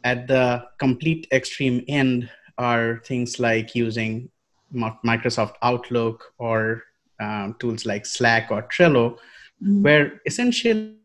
At 0.04 0.26
the 0.26 0.66
complete 0.78 1.26
extreme 1.32 1.84
end 1.88 2.30
are 2.58 3.02
things 3.04 3.38
like 3.38 3.74
using 3.74 4.30
microsoft 4.74 5.54
outlook 5.62 6.32
or 6.38 6.84
um, 7.20 7.54
tools 7.58 7.84
like 7.84 8.06
slack 8.06 8.50
or 8.50 8.62
trello 8.62 9.16
mm-hmm. 9.62 9.82
where 9.82 10.20
essentially 10.26 10.96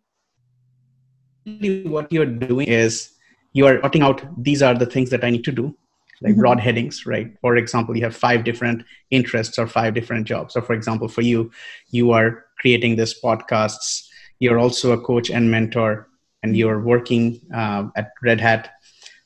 what 1.83 2.11
you're 2.11 2.25
doing 2.25 2.67
is 2.67 3.11
you 3.53 3.65
are 3.65 3.79
putting 3.79 4.01
out 4.01 4.21
these 4.43 4.61
are 4.61 4.73
the 4.73 4.85
things 4.85 5.09
that 5.09 5.23
i 5.23 5.29
need 5.29 5.43
to 5.43 5.51
do 5.51 5.75
like 6.21 6.33
mm-hmm. 6.33 6.41
broad 6.41 6.59
headings 6.59 7.05
right? 7.05 7.35
For 7.41 7.57
example 7.57 7.95
you 7.95 8.03
have 8.03 8.15
five 8.15 8.43
different 8.43 8.83
interests 9.11 9.57
or 9.57 9.67
five 9.67 9.93
different 9.93 10.27
jobs. 10.27 10.53
So 10.53 10.61
for 10.61 10.73
example 10.73 11.07
for 11.07 11.21
you 11.21 11.51
you 11.89 12.11
are 12.11 12.45
creating 12.59 12.95
this 12.95 13.19
podcasts. 13.21 14.07
You're 14.39 14.59
also 14.59 14.91
a 14.91 15.01
coach 15.01 15.29
and 15.29 15.49
mentor 15.49 16.07
and 16.43 16.51
mm-hmm. 16.51 16.59
you're 16.59 16.81
working 16.81 17.41
uh, 17.53 17.87
at 17.95 18.11
red 18.23 18.39
hat. 18.39 18.71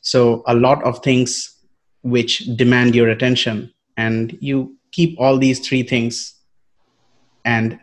So 0.02 0.44
a 0.48 0.56
lot 0.56 0.84
of 0.84 1.04
things 1.04 1.56
which 2.02 2.40
demand 2.56 2.96
your 2.96 3.10
attention 3.10 3.74
and 3.98 4.38
you 4.40 4.78
keep 4.92 5.20
all 5.20 5.38
these 5.38 5.60
three 5.60 5.84
things 5.84 6.36
and 7.46 7.80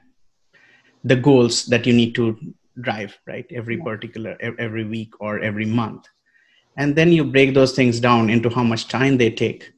the 1.04 1.16
goals 1.16 1.66
that 1.66 1.86
you 1.86 1.92
need 1.92 2.14
to 2.14 2.38
drive 2.80 3.16
right? 3.26 3.46
Every 3.54 3.76
particular 3.76 4.36
every 4.40 4.84
week 4.84 5.12
or 5.20 5.38
every 5.40 5.64
month 5.64 6.06
and 6.76 6.94
then 6.94 7.12
you 7.12 7.24
break 7.24 7.54
those 7.54 7.72
things 7.72 8.00
down 8.00 8.30
into 8.30 8.48
how 8.50 8.62
much 8.62 8.88
time 8.88 9.16
they 9.16 9.30
take 9.30 9.72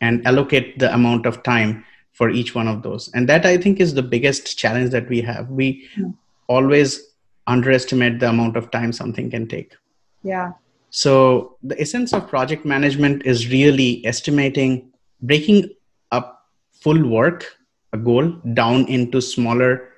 and 0.00 0.26
allocate 0.26 0.78
the 0.78 0.92
amount 0.92 1.26
of 1.26 1.42
time 1.42 1.84
for 2.12 2.30
each 2.30 2.54
one 2.54 2.68
of 2.68 2.82
those. 2.82 3.10
And 3.14 3.28
that 3.28 3.44
i 3.44 3.56
think 3.56 3.80
is 3.80 3.94
the 3.94 4.02
biggest 4.02 4.58
challenge 4.58 4.90
that 4.90 5.08
we 5.08 5.20
have. 5.20 5.50
We 5.50 5.88
yeah. 5.96 6.06
always 6.48 7.00
underestimate 7.46 8.20
the 8.20 8.28
amount 8.28 8.56
of 8.56 8.70
time 8.70 8.92
something 8.92 9.30
can 9.30 9.46
take. 9.46 9.76
Yeah. 10.22 10.52
So 10.90 11.56
the 11.62 11.80
essence 11.80 12.12
of 12.12 12.28
project 12.28 12.64
management 12.64 13.26
is 13.26 13.48
really 13.50 14.04
estimating 14.06 14.90
breaking 15.20 15.70
up 16.12 16.46
full 16.72 17.08
work 17.08 17.56
a 17.92 17.98
goal 17.98 18.28
down 18.54 18.86
into 18.88 19.20
smaller 19.20 19.88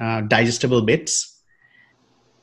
uh, 0.00 0.22
digestible 0.22 0.82
bits 0.82 1.31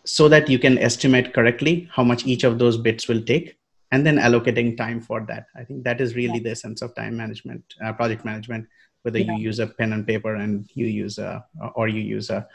so 0.06 0.28
that 0.30 0.50
you 0.50 0.60
can 0.60 0.78
estimate 0.78 1.34
correctly 1.34 1.90
how 1.92 2.04
much 2.04 2.26
each 2.26 2.44
of 2.44 2.58
those 2.60 2.78
bits 2.78 3.08
will 3.08 3.22
take 3.22 3.58
and 3.92 4.06
then 4.06 4.18
allocating 4.18 4.76
time 4.78 5.02
for 5.02 5.22
that 5.22 5.48
i 5.56 5.64
think 5.64 5.84
that 5.84 6.02
is 6.02 6.16
really 6.16 6.38
yeah. 6.38 6.44
the 6.44 6.52
essence 6.52 6.82
of 6.82 6.94
time 6.96 7.16
management 7.16 7.64
uh, 7.84 7.94
project 7.94 8.26
management 8.26 8.68
whether 9.04 9.20
yeah. 9.20 9.34
you 9.34 9.44
use 9.44 9.60
a 9.60 9.68
pen 9.68 9.94
and 9.94 10.06
paper 10.06 10.36
and 10.36 10.70
you 10.74 10.86
use 10.86 11.18
a 11.18 11.46
or 11.76 11.88
you 11.88 12.02
use 12.02 12.30
a 12.30 12.48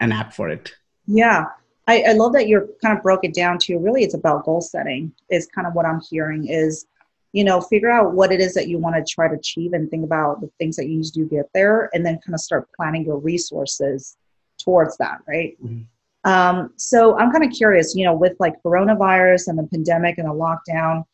an 0.00 0.12
app 0.12 0.32
for 0.32 0.48
it 0.48 0.72
yeah 1.06 1.46
I, 1.88 2.04
I 2.08 2.12
love 2.12 2.32
that 2.34 2.46
you're 2.46 2.68
kind 2.80 2.96
of 2.96 3.02
broke 3.02 3.24
it 3.24 3.34
down 3.34 3.58
to 3.60 3.78
really 3.78 4.04
it's 4.04 4.14
about 4.14 4.44
goal 4.44 4.60
setting 4.60 5.12
is 5.30 5.46
kind 5.46 5.66
of 5.66 5.74
what 5.74 5.86
i'm 5.86 6.00
hearing 6.00 6.46
is 6.48 6.86
you 7.32 7.44
know 7.44 7.60
figure 7.60 7.90
out 7.90 8.12
what 8.12 8.32
it 8.32 8.40
is 8.40 8.54
that 8.54 8.68
you 8.68 8.78
want 8.78 8.96
to 8.96 9.14
try 9.14 9.28
to 9.28 9.34
achieve 9.34 9.72
and 9.72 9.90
think 9.90 10.04
about 10.04 10.40
the 10.40 10.50
things 10.58 10.76
that 10.76 10.86
you 10.86 10.96
need 10.96 11.04
to 11.04 11.12
do 11.12 11.26
get 11.26 11.48
there 11.54 11.90
and 11.92 12.04
then 12.04 12.18
kind 12.24 12.34
of 12.34 12.40
start 12.40 12.68
planning 12.76 13.04
your 13.04 13.18
resources 13.18 14.16
towards 14.58 14.96
that 14.98 15.18
right 15.26 15.56
mm-hmm. 15.62 15.82
Um, 16.24 16.72
so 16.76 17.18
I'm 17.18 17.32
kind 17.32 17.44
of 17.44 17.50
curious, 17.50 17.94
you 17.94 18.04
know, 18.04 18.14
with 18.14 18.34
like 18.38 18.54
coronavirus 18.64 19.48
and 19.48 19.58
the 19.58 19.64
pandemic 19.64 20.18
and 20.18 20.28
the 20.28 20.32
lockdown, 20.32 21.04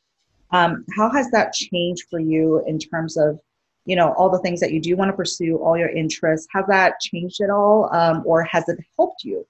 um, 0.51 0.85
how 0.97 1.11
has 1.11 1.31
that 1.31 1.53
changed 1.53 2.05
for 2.11 2.21
you 2.21 2.63
in 2.67 2.79
terms 2.79 3.17
of, 3.17 3.39
you 3.87 3.97
know, 3.97 4.13
all 4.15 4.31
the 4.31 4.39
things 4.41 4.61
that 4.61 4.73
you 4.73 4.81
do 4.81 4.97
want 4.97 5.11
to 5.11 5.17
pursue, 5.17 5.57
all 5.57 5.77
your 5.79 5.89
interests? 5.89 6.47
Has 6.53 6.65
that 6.69 7.01
changed 7.01 7.41
at 7.41 7.51
all, 7.51 7.95
um, 7.95 8.23
or 8.27 8.43
has 8.43 8.69
it 8.69 8.79
helped 8.99 9.25
you? 9.25 9.47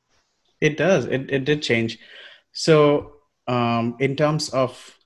It 0.61 0.77
does. 0.77 1.07
It 1.07 1.31
it 1.31 1.45
did 1.45 1.63
change. 1.63 1.99
So 2.53 3.13
um, 3.47 3.97
in 3.99 4.17
terms 4.17 4.49
of 4.51 4.99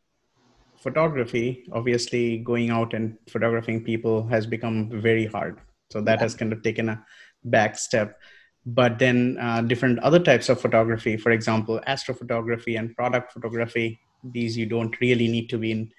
photography, 0.78 1.64
obviously 1.72 2.38
going 2.38 2.70
out 2.70 2.92
and 2.92 3.16
photographing 3.28 3.84
people 3.84 4.26
has 4.26 4.46
become 4.46 4.90
very 5.00 5.26
hard. 5.26 5.60
So 5.90 6.00
that 6.00 6.18
yeah. 6.18 6.22
has 6.22 6.34
kind 6.34 6.52
of 6.52 6.62
taken 6.62 6.88
a 6.88 7.04
back 7.44 7.78
step 7.78 8.18
but 8.64 8.98
then 8.98 9.36
uh, 9.40 9.60
different 9.60 9.98
other 10.00 10.18
types 10.18 10.48
of 10.48 10.60
photography 10.60 11.16
for 11.16 11.32
example 11.32 11.80
astrophotography 11.88 12.78
and 12.78 12.94
product 12.96 13.32
photography 13.32 13.98
these 14.22 14.56
you 14.56 14.66
don't 14.66 15.00
really 15.00 15.28
need 15.28 15.48
to 15.48 15.58
be 15.58 15.72
in 15.72 15.92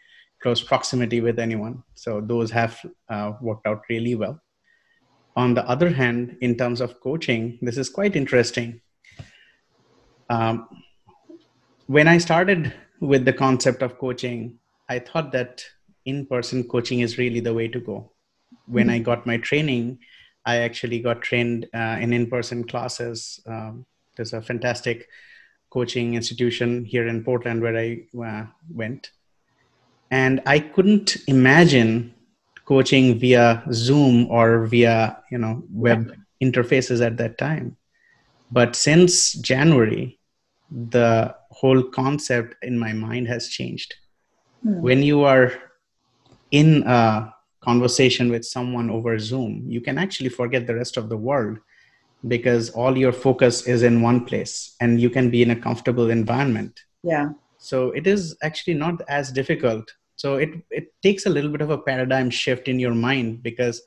close 0.43 0.62
proximity 0.62 1.22
with 1.22 1.39
anyone. 1.39 1.82
So 1.96 2.20
those 2.20 2.51
have 2.51 2.77
uh, 3.10 3.32
worked 3.41 3.65
out 3.65 3.84
really 3.89 4.15
well. 4.15 4.41
On 5.38 5.53
the 5.53 5.67
other 5.67 5.89
hand 5.89 6.38
in 6.41 6.58
terms 6.58 6.79
of 6.82 7.00
coaching 7.00 7.58
this 7.62 7.77
is 7.77 7.89
quite 7.89 8.15
interesting. 8.15 8.82
Um, 10.29 10.67
when 11.88 12.08
i 12.08 12.17
started 12.17 12.74
with 13.01 13.25
the 13.25 13.34
concept 13.34 13.82
of 13.82 13.98
coaching 13.98 14.58
i 14.89 14.98
thought 14.98 15.34
that 15.34 15.63
in-person 16.05 16.63
coaching 16.70 17.01
is 17.01 17.17
really 17.17 17.41
the 17.41 17.53
way 17.53 17.67
to 17.67 17.79
go. 17.79 18.12
When 18.67 18.88
mm-hmm. 18.88 18.96
i 18.96 19.00
got 19.00 19.25
my 19.25 19.38
training 19.38 20.00
I 20.45 20.57
actually 20.57 21.00
got 21.00 21.21
trained 21.21 21.67
uh, 21.73 21.97
in 22.00 22.13
in-person 22.13 22.65
classes. 22.65 23.39
Um, 23.45 23.85
there's 24.15 24.33
a 24.33 24.41
fantastic 24.41 25.07
coaching 25.69 26.15
institution 26.15 26.85
here 26.85 27.07
in 27.07 27.23
Portland 27.23 27.62
where 27.62 27.77
I 27.77 28.03
uh, 28.23 28.45
went, 28.69 29.12
and 30.12 30.41
I 30.45 30.59
couldn't 30.59 31.17
imagine 31.27 32.13
coaching 32.65 33.19
via 33.19 33.63
Zoom 33.71 34.27
or 34.29 34.65
via 34.67 35.21
you 35.31 35.38
know 35.38 35.63
web 35.71 36.13
interfaces 36.41 37.05
at 37.05 37.17
that 37.17 37.38
time. 37.38 37.77
But 38.51 38.75
since 38.75 39.33
January, 39.33 40.19
the 40.69 41.35
whole 41.50 41.83
concept 41.83 42.55
in 42.63 42.77
my 42.77 42.93
mind 42.93 43.27
has 43.27 43.47
changed. 43.47 43.95
Hmm. 44.62 44.81
When 44.81 45.03
you 45.03 45.23
are 45.23 45.53
in 46.51 46.83
a 46.85 47.33
conversation 47.63 48.29
with 48.29 48.46
someone 48.46 48.89
over 48.89 49.17
Zoom, 49.17 49.65
you 49.67 49.82
can 49.82 49.98
actually 49.98 50.29
forget 50.29 50.67
the 50.67 50.75
rest 50.75 50.98
of 50.98 51.10
the 51.10 51.17
world 51.17 51.58
because 52.27 52.70
all 52.72 52.98
your 52.98 53.12
focus 53.12 53.67
is 53.67 53.84
in 53.84 54.01
one 54.01 54.25
place 54.25 54.75
and 54.79 55.00
you 55.00 55.10
can 55.10 55.29
be 55.29 55.41
in 55.41 55.51
a 55.51 55.55
comfortable 55.55 56.10
environment. 56.10 56.79
Yeah. 57.03 57.29
So 57.58 57.91
it 57.91 58.08
is 58.08 58.38
actually 58.43 58.75
not 58.75 59.01
as 59.08 59.32
difficult. 59.32 59.91
So 60.15 60.36
it, 60.36 60.50
it 60.70 60.93
takes 61.01 61.25
a 61.25 61.29
little 61.29 61.50
bit 61.50 61.62
of 61.62 61.70
a 61.70 61.77
paradigm 61.77 62.29
shift 62.29 62.67
in 62.67 62.79
your 62.79 62.93
mind 62.93 63.43
because 63.43 63.82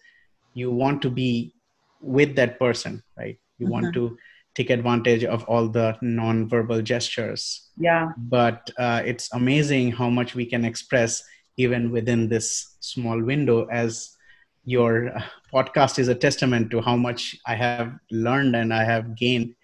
you 0.54 0.70
want 0.70 1.02
to 1.02 1.10
be 1.10 1.54
with 2.00 2.36
that 2.36 2.58
person, 2.58 3.02
right? 3.16 3.38
You 3.58 3.66
mm-hmm. 3.66 3.72
want 3.72 3.94
to 3.94 4.16
take 4.54 4.70
advantage 4.70 5.24
of 5.24 5.44
all 5.44 5.68
the 5.68 5.96
non-verbal 6.00 6.82
gestures. 6.82 7.68
Yeah. 7.76 8.12
But 8.16 8.70
uh, 8.78 9.02
it's 9.04 9.32
amazing 9.32 9.92
how 9.92 10.08
much 10.08 10.34
we 10.34 10.46
can 10.46 10.64
express 10.64 11.22
even 11.58 11.90
within 11.90 12.28
this 12.28 12.75
small 12.86 13.20
window 13.22 13.66
as 13.66 14.16
your 14.64 15.12
podcast 15.52 15.98
is 15.98 16.08
a 16.08 16.14
testament 16.14 16.70
to 16.70 16.80
how 16.80 16.96
much 16.96 17.36
i 17.46 17.54
have 17.54 17.92
learned 18.10 18.54
and 18.56 18.72
i 18.72 18.84
have 18.84 19.16
gained 19.16 19.54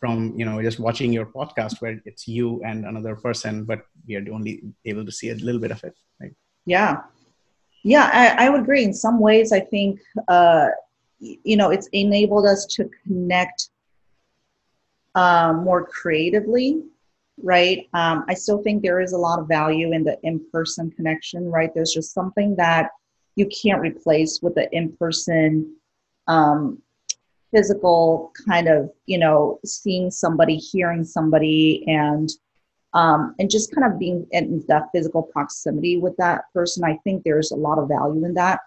from 0.00 0.34
you 0.38 0.44
know 0.44 0.60
just 0.62 0.78
watching 0.78 1.12
your 1.12 1.26
podcast 1.26 1.80
where 1.80 2.00
it's 2.04 2.28
you 2.28 2.62
and 2.64 2.84
another 2.84 3.16
person 3.16 3.64
but 3.64 3.80
we 4.06 4.16
are 4.16 4.24
only 4.32 4.62
able 4.84 5.04
to 5.04 5.12
see 5.12 5.30
a 5.30 5.34
little 5.34 5.60
bit 5.60 5.70
of 5.70 5.82
it 5.84 5.94
right? 6.20 6.34
Yeah. 6.66 7.02
Yeah 7.82 8.10
i, 8.12 8.46
I 8.46 8.50
would 8.50 8.62
agree. 8.62 8.84
In 8.84 8.94
some 8.94 9.20
ways 9.20 9.52
i 9.52 9.60
think 9.60 10.00
uh, 10.28 10.68
you 11.20 11.56
know 11.56 11.70
it's 11.70 11.88
enabled 11.92 12.46
us 12.46 12.66
to 12.76 12.90
connect 13.04 13.70
uh, 15.14 15.52
more 15.52 15.86
creatively 15.86 16.82
right? 17.42 17.88
Um, 17.92 18.24
I 18.28 18.34
still 18.34 18.62
think 18.62 18.82
there 18.82 19.00
is 19.00 19.12
a 19.12 19.18
lot 19.18 19.38
of 19.38 19.48
value 19.48 19.92
in 19.92 20.04
the 20.04 20.18
in 20.22 20.40
person 20.52 20.90
connection, 20.90 21.50
right? 21.50 21.70
There's 21.74 21.92
just 21.92 22.14
something 22.14 22.56
that 22.56 22.90
you 23.36 23.46
can't 23.46 23.80
replace 23.80 24.40
with 24.42 24.54
the 24.54 24.74
in 24.74 24.92
person 24.96 25.76
um, 26.26 26.82
physical 27.54 28.32
kind 28.48 28.68
of, 28.68 28.90
you 29.06 29.18
know, 29.18 29.60
seeing 29.64 30.10
somebody, 30.10 30.56
hearing 30.56 31.04
somebody, 31.04 31.84
and 31.86 32.30
um, 32.96 33.34
and 33.38 33.50
just 33.50 33.74
kind 33.74 33.92
of 33.92 33.98
being 33.98 34.26
in 34.32 34.64
that 34.68 34.88
physical 34.92 35.22
proximity 35.22 35.98
with 35.98 36.16
that 36.16 36.42
person 36.52 36.82
i 36.82 36.96
think 37.04 37.22
there's 37.22 37.52
a 37.52 37.56
lot 37.56 37.78
of 37.78 37.88
value 37.88 38.24
in 38.24 38.34
that 38.34 38.60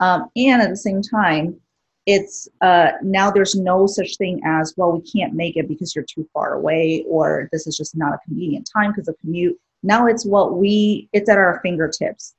um, 0.00 0.30
and 0.36 0.62
at 0.62 0.68
the 0.68 0.76
same 0.76 1.02
time 1.02 1.58
it's 2.06 2.48
uh, 2.60 2.92
now 3.02 3.30
there's 3.30 3.54
no 3.54 3.86
such 3.86 4.16
thing 4.16 4.40
as 4.44 4.74
well 4.76 4.92
we 4.92 5.02
can't 5.02 5.34
make 5.34 5.56
it 5.56 5.68
because 5.68 5.94
you're 5.94 6.04
too 6.04 6.28
far 6.32 6.54
away 6.54 7.04
or 7.08 7.48
this 7.52 7.66
is 7.66 7.76
just 7.76 7.96
not 7.96 8.14
a 8.14 8.18
convenient 8.24 8.68
time 8.72 8.90
because 8.90 9.08
of 9.08 9.18
commute. 9.20 9.58
Now 9.82 10.06
it's 10.06 10.24
what 10.24 10.54
we 10.54 11.08
it's 11.12 11.28
at 11.28 11.38
our 11.38 11.60
fingertips. 11.62 12.34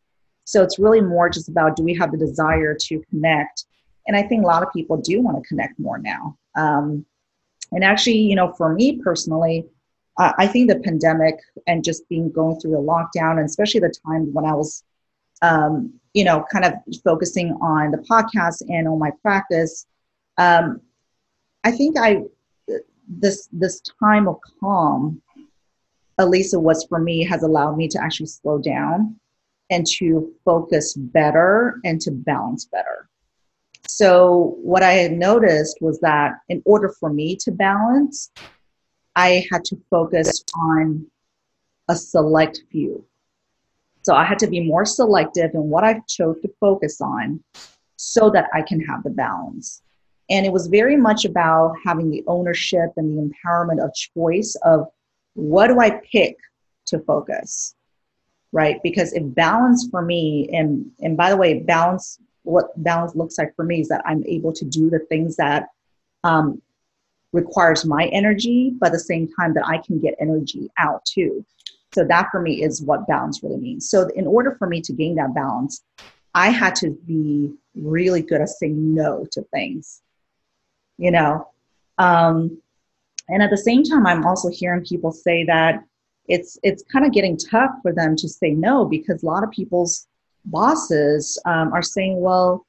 So 0.46 0.64
it's 0.64 0.80
really 0.80 1.02
more 1.02 1.30
just 1.30 1.48
about 1.48 1.76
do 1.76 1.84
we 1.84 1.96
have 1.96 2.12
the 2.12 2.18
desire 2.18 2.76
to 2.76 3.04
connect? 3.10 3.66
And 4.08 4.18
i 4.18 4.24
think 4.24 4.44
a 4.44 4.48
lot 4.48 4.64
of 4.64 4.74
people 4.74 4.98
do 4.98 5.22
want 5.22 5.42
to 5.42 5.48
connect 5.48 5.80
more 5.80 6.00
now. 6.00 6.38
Um, 6.56 7.06
and 7.72 7.84
actually 7.84 8.18
you 8.18 8.36
know 8.36 8.54
for 8.54 8.74
me 8.74 9.02
personally 9.02 9.66
i 10.18 10.46
think 10.46 10.70
the 10.70 10.80
pandemic 10.80 11.36
and 11.68 11.84
just 11.84 12.08
being 12.10 12.32
going 12.32 12.60
through 12.60 12.78
a 12.78 12.82
lockdown 12.82 13.38
and 13.38 13.46
especially 13.46 13.80
the 13.80 13.94
time 14.06 14.32
when 14.34 14.46
i 14.46 14.54
was 14.54 14.84
um, 15.42 15.94
you 16.14 16.24
know, 16.24 16.46
kind 16.52 16.66
of 16.66 16.74
focusing 17.04 17.52
on 17.62 17.92
the 17.92 17.98
podcast 18.00 18.62
and 18.68 18.88
on 18.88 19.00
my 19.00 19.12
practice, 19.22 19.86
um, 20.38 20.82
I 21.64 21.72
think 21.72 21.98
I 21.98 22.24
this 23.08 23.48
this 23.52 23.82
time 24.02 24.28
of 24.28 24.38
calm, 24.60 25.22
at 26.18 26.30
least 26.30 26.54
it 26.54 26.62
was 26.62 26.86
for 26.86 27.00
me, 27.00 27.24
has 27.24 27.44
allowed 27.44 27.78
me 27.78 27.88
to 27.90 28.02
actually 28.02 28.28
slow 28.28 28.58
down 28.58 29.16
and 29.70 29.86
to 29.88 30.34
focus 30.44 30.96
better 30.96 31.80
and 31.86 32.02
to 32.02 32.12
balance 32.12 32.66
better. 32.66 33.10
So 33.88 34.56
what 34.62 34.84
I 34.84 34.94
had 34.94 35.14
noticed 35.14 35.78
was 35.82 36.00
that 36.00 36.34
in 36.50 36.62
order 36.66 36.90
for 37.00 37.12
me 37.12 37.36
to 37.38 37.52
balance, 37.52 38.32
I 39.16 39.46
had 39.52 39.64
to 39.66 39.78
focus 39.90 40.44
on 40.56 41.06
a 41.88 41.96
select 41.96 42.64
few 42.72 43.06
so 44.04 44.16
I 44.16 44.24
had 44.24 44.40
to 44.40 44.48
be 44.48 44.62
more 44.62 44.86
selective 44.86 45.52
in 45.54 45.70
what 45.70 45.84
I 45.84 46.02
chose 46.08 46.40
to 46.42 46.52
focus 46.60 47.02
on 47.02 47.44
so 47.98 48.30
that 48.32 48.50
I 48.54 48.62
can 48.62 48.80
have 48.82 49.04
the 49.04 49.12
balance. 49.12 49.82
And 50.30 50.46
it 50.46 50.52
was 50.52 50.68
very 50.68 50.96
much 50.96 51.26
about 51.26 51.76
having 51.86 52.10
the 52.10 52.24
ownership 52.26 52.92
and 52.98 53.18
the 53.18 53.30
empowerment 53.30 53.84
of 53.84 53.94
choice 53.94 54.56
of 54.64 54.88
what 55.34 55.68
do 55.68 55.80
I 55.80 56.02
pick 56.12 56.38
to 56.88 57.00
focus, 57.00 57.76
right? 58.52 58.82
Because 58.82 59.14
if 59.14 59.24
balance 59.36 59.88
for 59.92 60.02
me, 60.02 60.50
and 60.52 60.90
and 61.00 61.16
by 61.16 61.30
the 61.30 61.38
way, 61.38 61.60
balance, 61.60 62.18
what 62.44 62.72
balance 62.84 63.16
looks 63.16 63.38
like 63.38 63.56
for 63.56 63.64
me 63.66 63.82
is 63.82 63.90
that 63.90 64.02
I'm 64.06 64.24
able 64.26 64.54
to 64.54 64.66
do 64.66 64.90
the 64.90 65.00
things 65.00 65.36
that 65.36 65.68
um, 66.24 66.62
requires 67.34 67.86
my 67.86 68.06
energy, 68.08 68.74
but 68.80 68.88
at 68.88 68.94
the 68.94 69.00
same 69.00 69.28
time 69.40 69.54
that 69.54 69.68
I 69.68 69.78
can 69.78 70.00
get 70.00 70.16
energy 70.20 70.70
out 70.78 71.04
too. 71.06 71.46
So 71.94 72.06
that 72.06 72.30
for 72.32 72.42
me 72.42 72.64
is 72.64 72.82
what 72.82 73.08
balance 73.08 73.44
really 73.44 73.58
means. 73.58 73.90
So 73.90 74.08
in 74.16 74.26
order 74.26 74.56
for 74.58 74.68
me 74.68 74.82
to 74.82 74.94
gain 74.94 75.16
that 75.16 75.34
balance, 75.34 75.84
I 76.34 76.50
had 76.50 76.76
to 76.76 76.92
be 77.06 77.54
really 77.76 78.22
good 78.22 78.42
at 78.42 78.50
saying 78.50 78.94
no 78.94 79.26
to 79.32 79.42
things, 79.54 80.02
you 80.98 81.12
know. 81.12 81.50
Um, 81.98 82.62
and 83.28 83.44
at 83.44 83.50
the 83.50 83.58
same 83.58 83.84
time, 83.84 84.08
I'm 84.08 84.26
also 84.26 84.50
hearing 84.50 84.84
people 84.84 85.12
say 85.12 85.44
that 85.46 85.84
it's 86.28 86.58
it's 86.64 86.84
kind 86.92 87.06
of 87.06 87.12
getting 87.12 87.38
tough 87.38 87.72
for 87.82 87.92
them 87.94 88.16
to 88.16 88.30
say 88.30 88.52
no 88.52 88.86
because 88.86 89.22
a 89.22 89.26
lot 89.26 89.44
of 89.44 89.52
people's 89.52 90.08
bosses 90.46 91.40
um, 91.46 91.74
are 91.74 91.82
saying, 91.82 92.22
well, 92.22 92.66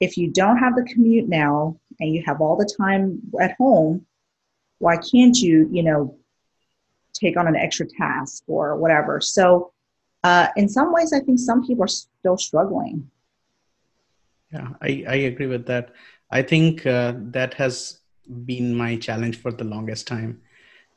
if 0.00 0.16
you 0.16 0.30
don't 0.30 0.58
have 0.58 0.74
the 0.74 0.84
commute 0.84 1.28
now 1.28 1.78
and 2.00 2.14
you 2.14 2.22
have 2.26 2.40
all 2.40 2.56
the 2.56 2.70
time 2.78 3.20
at 3.40 3.54
home, 3.56 4.04
why 4.78 4.96
can't 4.96 5.36
you, 5.38 5.68
you 5.72 5.82
know, 5.82 6.16
take 7.18 7.36
on 7.36 7.46
an 7.46 7.56
extra 7.56 7.86
task 7.86 8.44
or 8.46 8.76
whatever. 8.76 9.20
So, 9.20 9.72
uh, 10.24 10.48
in 10.56 10.68
some 10.68 10.92
ways, 10.92 11.12
I 11.12 11.20
think 11.20 11.38
some 11.38 11.66
people 11.66 11.84
are 11.84 11.88
still 11.88 12.36
struggling. 12.36 13.10
Yeah, 14.52 14.70
I, 14.80 15.04
I 15.08 15.14
agree 15.14 15.46
with 15.46 15.66
that. 15.66 15.92
I 16.30 16.42
think 16.42 16.86
uh, 16.86 17.14
that 17.16 17.54
has 17.54 17.98
been 18.44 18.74
my 18.74 18.96
challenge 18.96 19.40
for 19.40 19.52
the 19.52 19.64
longest 19.64 20.06
time 20.06 20.42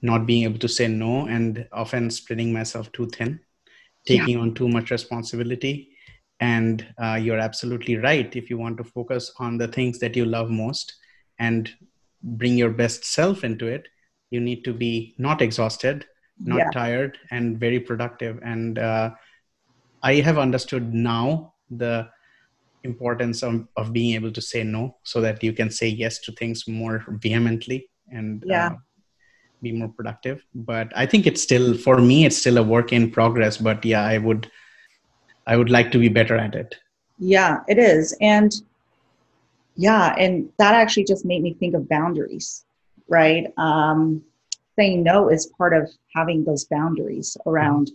not 0.02 0.26
being 0.26 0.44
able 0.44 0.60
to 0.60 0.68
say 0.68 0.88
no 0.88 1.28
and 1.28 1.68
often 1.72 2.10
spreading 2.10 2.52
myself 2.52 2.92
too 2.92 3.08
thin, 3.08 3.40
taking 4.06 4.38
yeah. 4.38 4.40
on 4.40 4.54
too 4.54 4.68
much 4.68 4.92
responsibility. 4.92 5.90
And 6.40 6.86
uh, 6.98 7.20
you're 7.22 7.38
absolutely 7.38 7.98
right. 7.98 8.36
If 8.36 8.50
you 8.50 8.58
want 8.58 8.78
to 8.78 8.84
focus 8.84 9.32
on 9.38 9.58
the 9.58 9.68
things 9.68 10.00
that 10.00 10.16
you 10.16 10.26
love 10.26 10.50
most 10.50 10.96
and 11.38 11.70
bring 12.24 12.58
your 12.58 12.72
best 12.72 13.06
self 13.06 13.44
into 13.44 13.68
it, 13.68 13.88
you 14.32 14.40
need 14.40 14.64
to 14.64 14.74
be 14.74 15.14
not 15.18 15.42
exhausted 15.42 16.06
not 16.44 16.58
yeah. 16.58 16.70
tired 16.72 17.18
and 17.32 17.60
very 17.60 17.80
productive. 17.80 18.40
And 18.44 18.80
uh, 18.80 19.12
i 20.04 20.16
have 20.16 20.38
understood 20.38 20.94
now 20.94 21.54
the 21.70 22.08
importance 22.84 23.44
of, 23.44 23.68
of 23.78 23.94
being 23.94 24.16
able 24.16 24.32
to 24.32 24.42
say 24.42 24.64
no 24.64 24.98
so 25.04 25.22
that 25.22 25.44
you 25.44 25.54
can 25.54 25.70
say 25.70 25.88
yes 25.88 26.20
to 26.20 26.32
things 26.32 26.68
more 26.68 27.06
vehemently 27.10 27.88
and 28.12 28.44
yeah. 28.46 28.68
Uh, 28.68 28.76
be 29.62 29.72
more 29.72 29.90
productive. 29.90 30.44
But 30.56 30.92
i 30.96 31.06
think 31.06 31.28
it's 31.28 31.44
still 31.44 31.78
for 31.78 32.02
me 32.02 32.26
it's 32.26 32.38
still 32.38 32.58
a 32.58 32.64
work 32.64 32.92
in 32.92 33.12
progress. 33.12 33.58
But 33.58 33.86
yeah 33.86 34.04
i 34.04 34.18
would 34.18 34.50
i 35.46 35.56
would 35.56 35.70
like 35.70 35.92
to 35.92 36.00
be 36.00 36.10
better 36.10 36.36
at 36.36 36.56
it. 36.56 36.76
Yeah 37.20 37.60
it 37.68 37.78
is. 37.78 38.18
And 38.22 38.52
yeah 39.76 40.16
and 40.18 40.50
that 40.58 40.74
actually 40.74 41.04
just 41.04 41.26
made 41.26 41.44
me 41.44 41.54
think 41.54 41.76
of 41.76 41.88
boundaries 41.88 42.66
right? 43.08 43.54
Um 43.58 44.24
saying 44.82 45.04
no 45.04 45.30
is 45.30 45.52
part 45.58 45.74
of 45.74 45.90
having 46.16 46.44
those 46.44 46.66
boundaries 46.66 47.38
around 47.46 47.92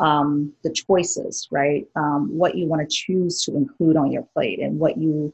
um, 0.00 0.52
the 0.64 0.72
choices, 0.72 1.46
right? 1.50 1.86
Um, 1.94 2.36
what 2.36 2.56
you 2.56 2.66
want 2.66 2.82
to 2.82 2.94
choose 2.94 3.42
to 3.44 3.56
include 3.56 3.96
on 3.96 4.10
your 4.10 4.26
plate 4.34 4.58
and 4.58 4.78
what 4.78 4.96
you, 4.98 5.32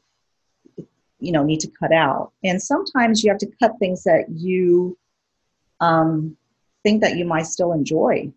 you 1.19 1.31
know, 1.31 1.43
need 1.43 1.59
to 1.61 1.71
cut 1.79 1.91
out. 1.91 2.31
And 2.43 2.61
sometimes 2.61 3.23
you 3.23 3.31
have 3.31 3.39
to 3.39 3.51
cut 3.59 3.73
things 3.79 4.03
that 4.03 4.25
you 4.29 4.97
um, 5.79 6.37
think 6.83 7.01
that 7.01 7.17
you 7.17 7.25
might 7.25 7.47
still 7.47 7.73
enjoy. 7.73 8.31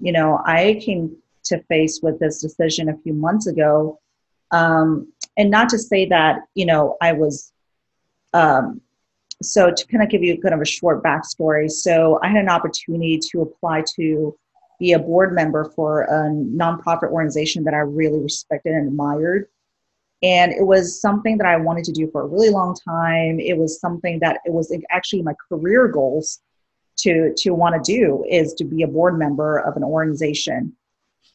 You 0.00 0.12
know, 0.12 0.42
I 0.44 0.80
came 0.84 1.16
to 1.44 1.62
face 1.64 2.00
with 2.02 2.18
this 2.18 2.40
decision 2.40 2.88
a 2.88 2.98
few 2.98 3.14
months 3.14 3.46
ago, 3.46 3.98
um, 4.50 5.10
and 5.38 5.50
not 5.50 5.70
to 5.70 5.78
say 5.78 6.06
that 6.06 6.40
you 6.54 6.66
know 6.66 6.96
I 7.00 7.12
was 7.12 7.52
um, 8.34 8.80
so 9.44 9.70
to 9.70 9.86
kind 9.86 10.02
of 10.02 10.08
give 10.08 10.22
you 10.22 10.40
kind 10.40 10.54
of 10.54 10.60
a 10.60 10.64
short 10.64 11.02
backstory 11.02 11.70
so 11.70 12.18
i 12.22 12.28
had 12.28 12.38
an 12.38 12.48
opportunity 12.48 13.18
to 13.18 13.42
apply 13.42 13.82
to 13.96 14.36
be 14.82 14.92
a 14.92 14.98
board 14.98 15.32
member 15.32 15.70
for 15.76 16.02
a 16.02 16.28
nonprofit 16.30 17.10
organization 17.10 17.62
that 17.62 17.72
i 17.72 17.78
really 17.78 18.18
respected 18.18 18.72
and 18.72 18.88
admired. 18.88 19.46
And 20.24 20.52
it 20.52 20.66
was 20.66 21.00
something 21.00 21.38
that 21.38 21.46
i 21.46 21.56
wanted 21.56 21.84
to 21.84 21.92
do 21.92 22.10
for 22.10 22.22
a 22.22 22.26
really 22.26 22.50
long 22.50 22.74
time. 22.74 23.38
It 23.38 23.56
was 23.56 23.78
something 23.78 24.18
that 24.18 24.40
it 24.44 24.52
was 24.52 24.76
actually 24.90 25.22
my 25.22 25.34
career 25.48 25.86
goals 25.86 26.40
to 26.98 27.32
to 27.36 27.50
want 27.52 27.76
to 27.76 27.92
do 27.92 28.24
is 28.28 28.54
to 28.54 28.64
be 28.64 28.82
a 28.82 28.88
board 28.88 29.18
member 29.18 29.58
of 29.58 29.76
an 29.76 29.84
organization. 29.84 30.76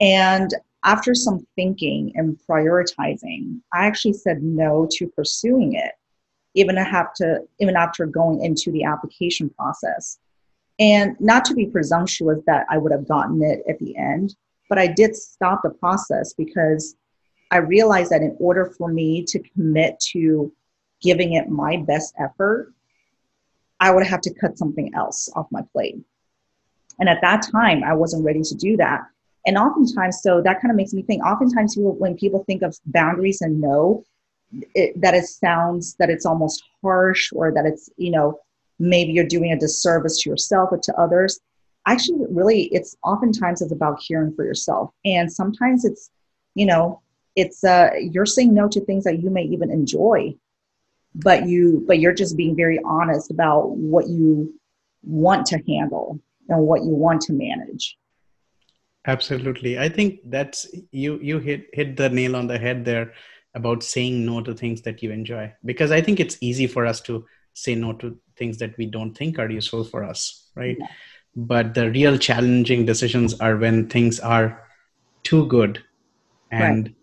And 0.02 0.54
after 0.84 1.16
some 1.16 1.48
thinking 1.56 2.12
and 2.16 2.38
prioritizing 2.48 3.60
i 3.74 3.86
actually 3.86 4.14
said 4.14 4.44
no 4.44 4.88
to 4.92 5.08
pursuing 5.08 5.74
it 5.74 5.94
even 6.54 6.76
have 6.78 7.14
to 7.14 7.40
even 7.60 7.76
after 7.76 8.06
going 8.06 8.44
into 8.44 8.72
the 8.72 8.84
application 8.84 9.50
process. 9.50 10.20
And 10.80 11.16
not 11.20 11.44
to 11.46 11.56
be 11.56 11.66
presumptuous 11.66 12.40
that 12.46 12.66
i 12.70 12.78
would 12.78 12.92
have 12.92 13.08
gotten 13.08 13.42
it 13.42 13.64
at 13.68 13.80
the 13.80 13.98
end 13.98 14.36
but 14.70 14.78
i 14.78 14.88
did 14.88 15.16
stop 15.16 15.62
the 15.64 15.70
process 15.70 16.34
because 16.34 16.96
i 17.52 17.58
realized 17.58 18.12
that 18.12 18.22
in 18.22 18.36
order 18.40 18.66
for 18.78 18.88
me 18.88 19.24
to 19.24 19.40
commit 19.40 20.00
to 20.12 20.52
giving 21.02 21.34
it 21.34 21.50
my 21.50 21.78
best 21.78 22.14
effort 22.20 22.74
i 23.80 23.92
would 23.92 24.06
have 24.06 24.22
to 24.22 24.34
cut 24.34 24.58
something 24.58 24.94
else 24.96 25.30
off 25.36 25.48
my 25.52 25.62
plate. 25.72 25.98
And 27.00 27.10
at 27.10 27.22
that 27.22 27.42
time 27.42 27.84
i 27.84 27.94
wasn't 27.94 28.26
ready 28.26 28.42
to 28.42 28.56
do 28.56 28.78
that. 28.78 29.02
And 29.46 29.58
oftentimes 29.58 30.22
so 30.22 30.42
that 30.42 30.62
kind 30.62 30.72
of 30.72 30.76
makes 30.76 30.94
me 30.94 31.02
think 31.02 31.24
oftentimes 31.26 31.76
when 31.78 32.16
people 32.16 32.44
think 32.44 32.62
of 32.62 32.78
boundaries 32.86 33.42
and 33.42 33.62
no 33.62 34.04
it, 34.52 35.00
that 35.02 35.14
it 35.14 35.26
sounds 35.26 35.96
that 35.96 36.10
it's 36.10 36.26
almost 36.26 36.64
harsh 36.82 37.32
or 37.34 37.52
that 37.52 37.66
it's 37.66 37.90
you 37.98 38.12
know 38.12 38.40
maybe 38.80 39.12
you're 39.12 39.26
doing 39.26 39.52
a 39.52 39.60
disservice 39.60 40.22
to 40.22 40.30
yourself 40.30 40.70
or 40.72 40.78
to 40.78 40.94
others. 40.96 41.40
Actually 41.86 42.26
really 42.30 42.64
it's 42.66 42.96
oftentimes 43.04 43.62
it's 43.62 43.72
about 43.72 44.02
caring 44.06 44.34
for 44.36 44.46
yourself. 44.46 44.92
And 45.06 45.32
sometimes 45.32 45.86
it's 45.86 46.10
you 46.56 46.66
know 46.66 47.02
it's 47.36 47.64
uh 47.64 47.92
you're 48.00 48.26
saying 48.26 48.54
no 48.54 48.68
to 48.70 48.82
things 48.86 49.04
that 49.04 49.22
you 49.22 49.30
may 49.30 49.44
even 49.44 49.72
enjoy 49.72 50.36
but 51.16 51.48
you 51.48 51.84
but 51.88 52.00
you're 52.00 52.14
just 52.14 52.38
being 52.38 52.56
very 52.56 52.80
honest 52.86 53.32
about 53.32 53.72
what 53.72 54.08
you 54.08 54.54
want 55.04 55.46
to 55.48 55.58
handle 55.68 56.20
and 56.50 56.62
what 56.62 56.84
you 56.84 56.92
want 56.92 57.22
to 57.22 57.34
manage. 57.34 57.98
Absolutely. 59.06 59.80
I 59.80 59.90
think 59.90 60.20
that's 60.26 60.68
you 60.92 61.18
you 61.22 61.40
hit 61.40 61.68
hit 61.74 61.98
the 61.98 62.10
nail 62.10 62.36
on 62.36 62.48
the 62.48 62.58
head 62.58 62.86
there 62.86 63.14
about 63.56 63.84
saying 63.84 64.26
no 64.26 64.42
to 64.42 64.54
things 64.54 64.82
that 64.82 65.02
you 65.02 65.12
enjoy 65.12 65.52
because 65.66 65.92
i 65.92 66.02
think 66.02 66.20
it's 66.20 66.38
easy 66.42 66.68
for 66.68 66.86
us 66.86 67.02
to 67.02 67.26
say 67.54 67.76
no 67.76 67.94
to 67.94 68.18
things 68.36 68.58
that 68.58 68.78
we 68.78 68.86
don't 68.86 69.16
think 69.18 69.40
are 69.40 69.50
useful 69.50 69.84
for 69.84 70.04
us 70.04 70.50
right 70.56 70.78
yeah. 70.80 70.88
but 71.36 71.74
the 71.74 71.90
real 71.92 72.18
challenging 72.18 72.86
decisions 72.86 73.40
are 73.40 73.58
when 73.58 73.88
things 73.90 74.20
are 74.20 74.64
too 75.24 75.46
good 75.48 75.84
and 76.52 76.88
right. 76.88 76.96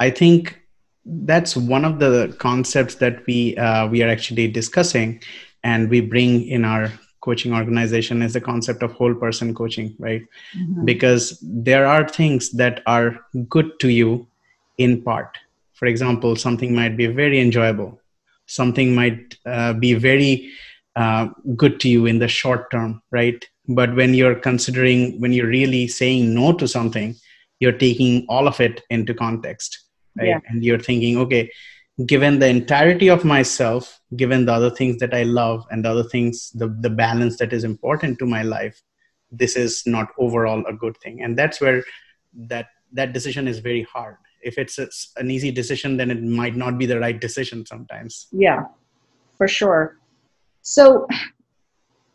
i 0.00 0.10
think 0.10 0.60
that's 1.04 1.56
one 1.56 1.84
of 1.84 1.98
the 1.98 2.34
concepts 2.38 2.96
that 2.96 3.24
we 3.26 3.56
uh, 3.56 3.86
we 3.86 4.02
are 4.02 4.08
actually 4.08 4.48
discussing 4.48 5.22
and 5.64 5.88
we 5.88 6.00
bring 6.00 6.46
in 6.46 6.64
our 6.64 6.92
coaching 7.20 7.52
organization 7.52 8.22
is 8.22 8.32
the 8.32 8.40
concept 8.40 8.82
of 8.82 8.92
whole 8.92 9.14
person 9.14 9.54
coaching 9.54 9.94
right 9.98 10.22
mm-hmm. 10.56 10.84
because 10.84 11.38
there 11.42 11.86
are 11.86 12.08
things 12.08 12.50
that 12.50 12.82
are 12.86 13.20
good 13.48 13.78
to 13.78 13.88
you 13.88 14.26
in 14.78 15.02
part 15.02 15.36
for 15.80 15.86
example 15.86 16.36
something 16.36 16.74
might 16.74 16.96
be 16.96 17.06
very 17.06 17.40
enjoyable. 17.40 18.00
Something 18.46 18.94
might 18.94 19.36
uh, 19.46 19.72
be 19.72 19.94
very 19.94 20.50
uh, 20.94 21.28
good 21.56 21.80
to 21.80 21.88
you 21.88 22.06
in 22.06 22.18
the 22.20 22.28
short 22.28 22.70
term 22.70 23.02
right? 23.10 23.44
But 23.68 23.94
when 23.94 24.14
you're 24.14 24.34
considering 24.34 25.20
when 25.20 25.32
you're 25.32 25.54
really 25.58 25.88
saying 25.88 26.34
no 26.34 26.52
to 26.52 26.68
something 26.68 27.16
you're 27.60 27.80
taking 27.86 28.24
all 28.28 28.48
of 28.48 28.60
it 28.60 28.80
into 28.90 29.14
context 29.14 29.78
right? 30.18 30.28
Yeah. 30.28 30.40
and 30.48 30.64
you're 30.64 30.84
thinking 30.88 31.18
okay 31.18 31.50
given 32.06 32.38
the 32.38 32.48
entirety 32.48 33.08
of 33.08 33.24
myself 33.24 34.00
given 34.16 34.46
the 34.46 34.52
other 34.52 34.70
things 34.70 34.96
that 34.98 35.14
i 35.14 35.22
love 35.22 35.66
and 35.70 35.84
the 35.84 35.90
other 35.90 36.02
things 36.02 36.50
the, 36.60 36.68
the 36.80 36.88
balance 36.90 37.36
that 37.36 37.52
is 37.52 37.62
important 37.62 38.18
to 38.18 38.26
my 38.26 38.42
life 38.42 38.82
this 39.30 39.56
is 39.56 39.82
not 39.86 40.08
overall 40.18 40.64
a 40.66 40.72
good 40.72 40.96
thing. 40.98 41.22
And 41.22 41.38
that's 41.38 41.60
where 41.60 41.84
that 42.34 42.66
that 42.92 43.12
decision 43.12 43.46
is 43.46 43.60
very 43.60 43.82
hard 43.82 44.16
if 44.42 44.58
it's 44.58 44.78
a, 44.78 44.88
an 45.16 45.30
easy 45.30 45.50
decision 45.50 45.96
then 45.96 46.10
it 46.10 46.22
might 46.22 46.56
not 46.56 46.78
be 46.78 46.86
the 46.86 46.98
right 46.98 47.20
decision 47.20 47.64
sometimes 47.66 48.28
yeah 48.32 48.64
for 49.36 49.48
sure 49.48 49.98
so 50.62 51.06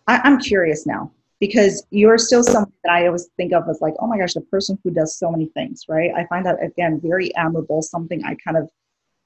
I, 0.08 0.20
i'm 0.24 0.40
curious 0.40 0.86
now 0.86 1.12
because 1.40 1.86
you're 1.92 2.18
still 2.18 2.44
something 2.44 2.74
that 2.84 2.94
I 2.94 3.08
always 3.08 3.28
think 3.38 3.54
of 3.54 3.68
as 3.70 3.82
like, 3.82 3.94
oh 4.00 4.08
my 4.08 4.18
gosh, 4.18 4.34
the 4.34 4.42
person 4.42 4.80
who 4.84 4.92
does 4.92 5.18
so 5.18 5.30
many 5.30 5.48
things, 5.48 5.84
right? 5.88 6.12
I 6.16 6.26
find 6.28 6.46
that 6.46 6.64
again 6.64 7.00
very 7.04 7.36
admirable, 7.36 7.82
something 7.82 8.24
I 8.24 8.36
kind 8.36 8.58
of 8.58 8.70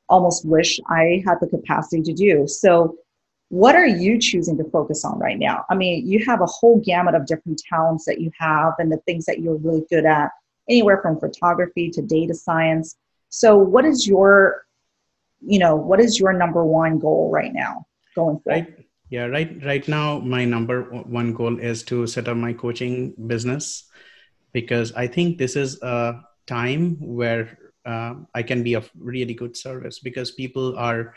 almost 0.10 0.46
wish 0.46 0.80
I 0.90 1.24
had 1.26 1.36
the 1.40 1.48
capacity 1.48 2.02
to 2.04 2.14
do. 2.14 2.48
So, 2.48 2.98
what 3.50 3.76
are 3.76 3.88
you 3.88 4.20
choosing 4.20 4.58
to 4.58 4.64
focus 4.66 5.04
on 5.04 5.18
right 5.18 5.40
now? 5.40 5.66
I 5.70 5.76
mean, 5.76 6.08
you 6.08 6.24
have 6.26 6.42
a 6.42 6.46
whole 6.46 6.80
gamut 6.80 7.16
of 7.16 7.26
different 7.26 7.62
talents 7.68 8.06
that 8.06 8.22
you 8.22 8.32
have 8.38 8.74
and 8.78 8.92
the 8.92 8.98
things 9.08 9.26
that 9.26 9.40
you're 9.40 9.58
really 9.58 9.86
good 9.90 10.06
at, 10.06 10.30
anywhere 10.70 11.02
from 11.02 11.20
photography 11.20 11.90
to 11.92 12.02
data 12.02 12.34
science. 12.34 12.98
So, 13.30 13.58
what 13.58 13.86
is 13.86 14.08
your, 14.08 14.66
you 15.42 15.60
know, 15.60 15.76
what 15.76 16.00
is 16.00 16.20
your 16.20 16.34
number 16.34 16.64
one 16.64 17.00
goal 17.00 17.30
right 17.32 17.54
now 17.54 17.86
going 18.16 18.40
forward? 18.40 18.68
Right 18.68 18.86
yeah 19.10 19.26
right 19.26 19.64
right 19.66 19.88
now 19.88 20.20
my 20.20 20.46
number 20.46 20.84
one 20.84 21.34
goal 21.34 21.60
is 21.60 21.84
to 21.84 22.06
set 22.08 22.28
up 22.28 22.38
my 22.38 22.54
coaching 22.54 23.14
business 23.28 23.90
because 24.54 24.94
i 24.94 25.08
think 25.08 25.38
this 25.38 25.56
is 25.56 25.82
a 25.82 26.22
time 26.48 26.96
where 27.00 27.58
uh, 27.86 28.14
i 28.36 28.44
can 28.44 28.64
be 28.64 28.74
of 28.76 28.90
really 28.98 29.34
good 29.34 29.58
service 29.58 30.00
because 30.00 30.32
people 30.32 30.78
are 30.78 31.14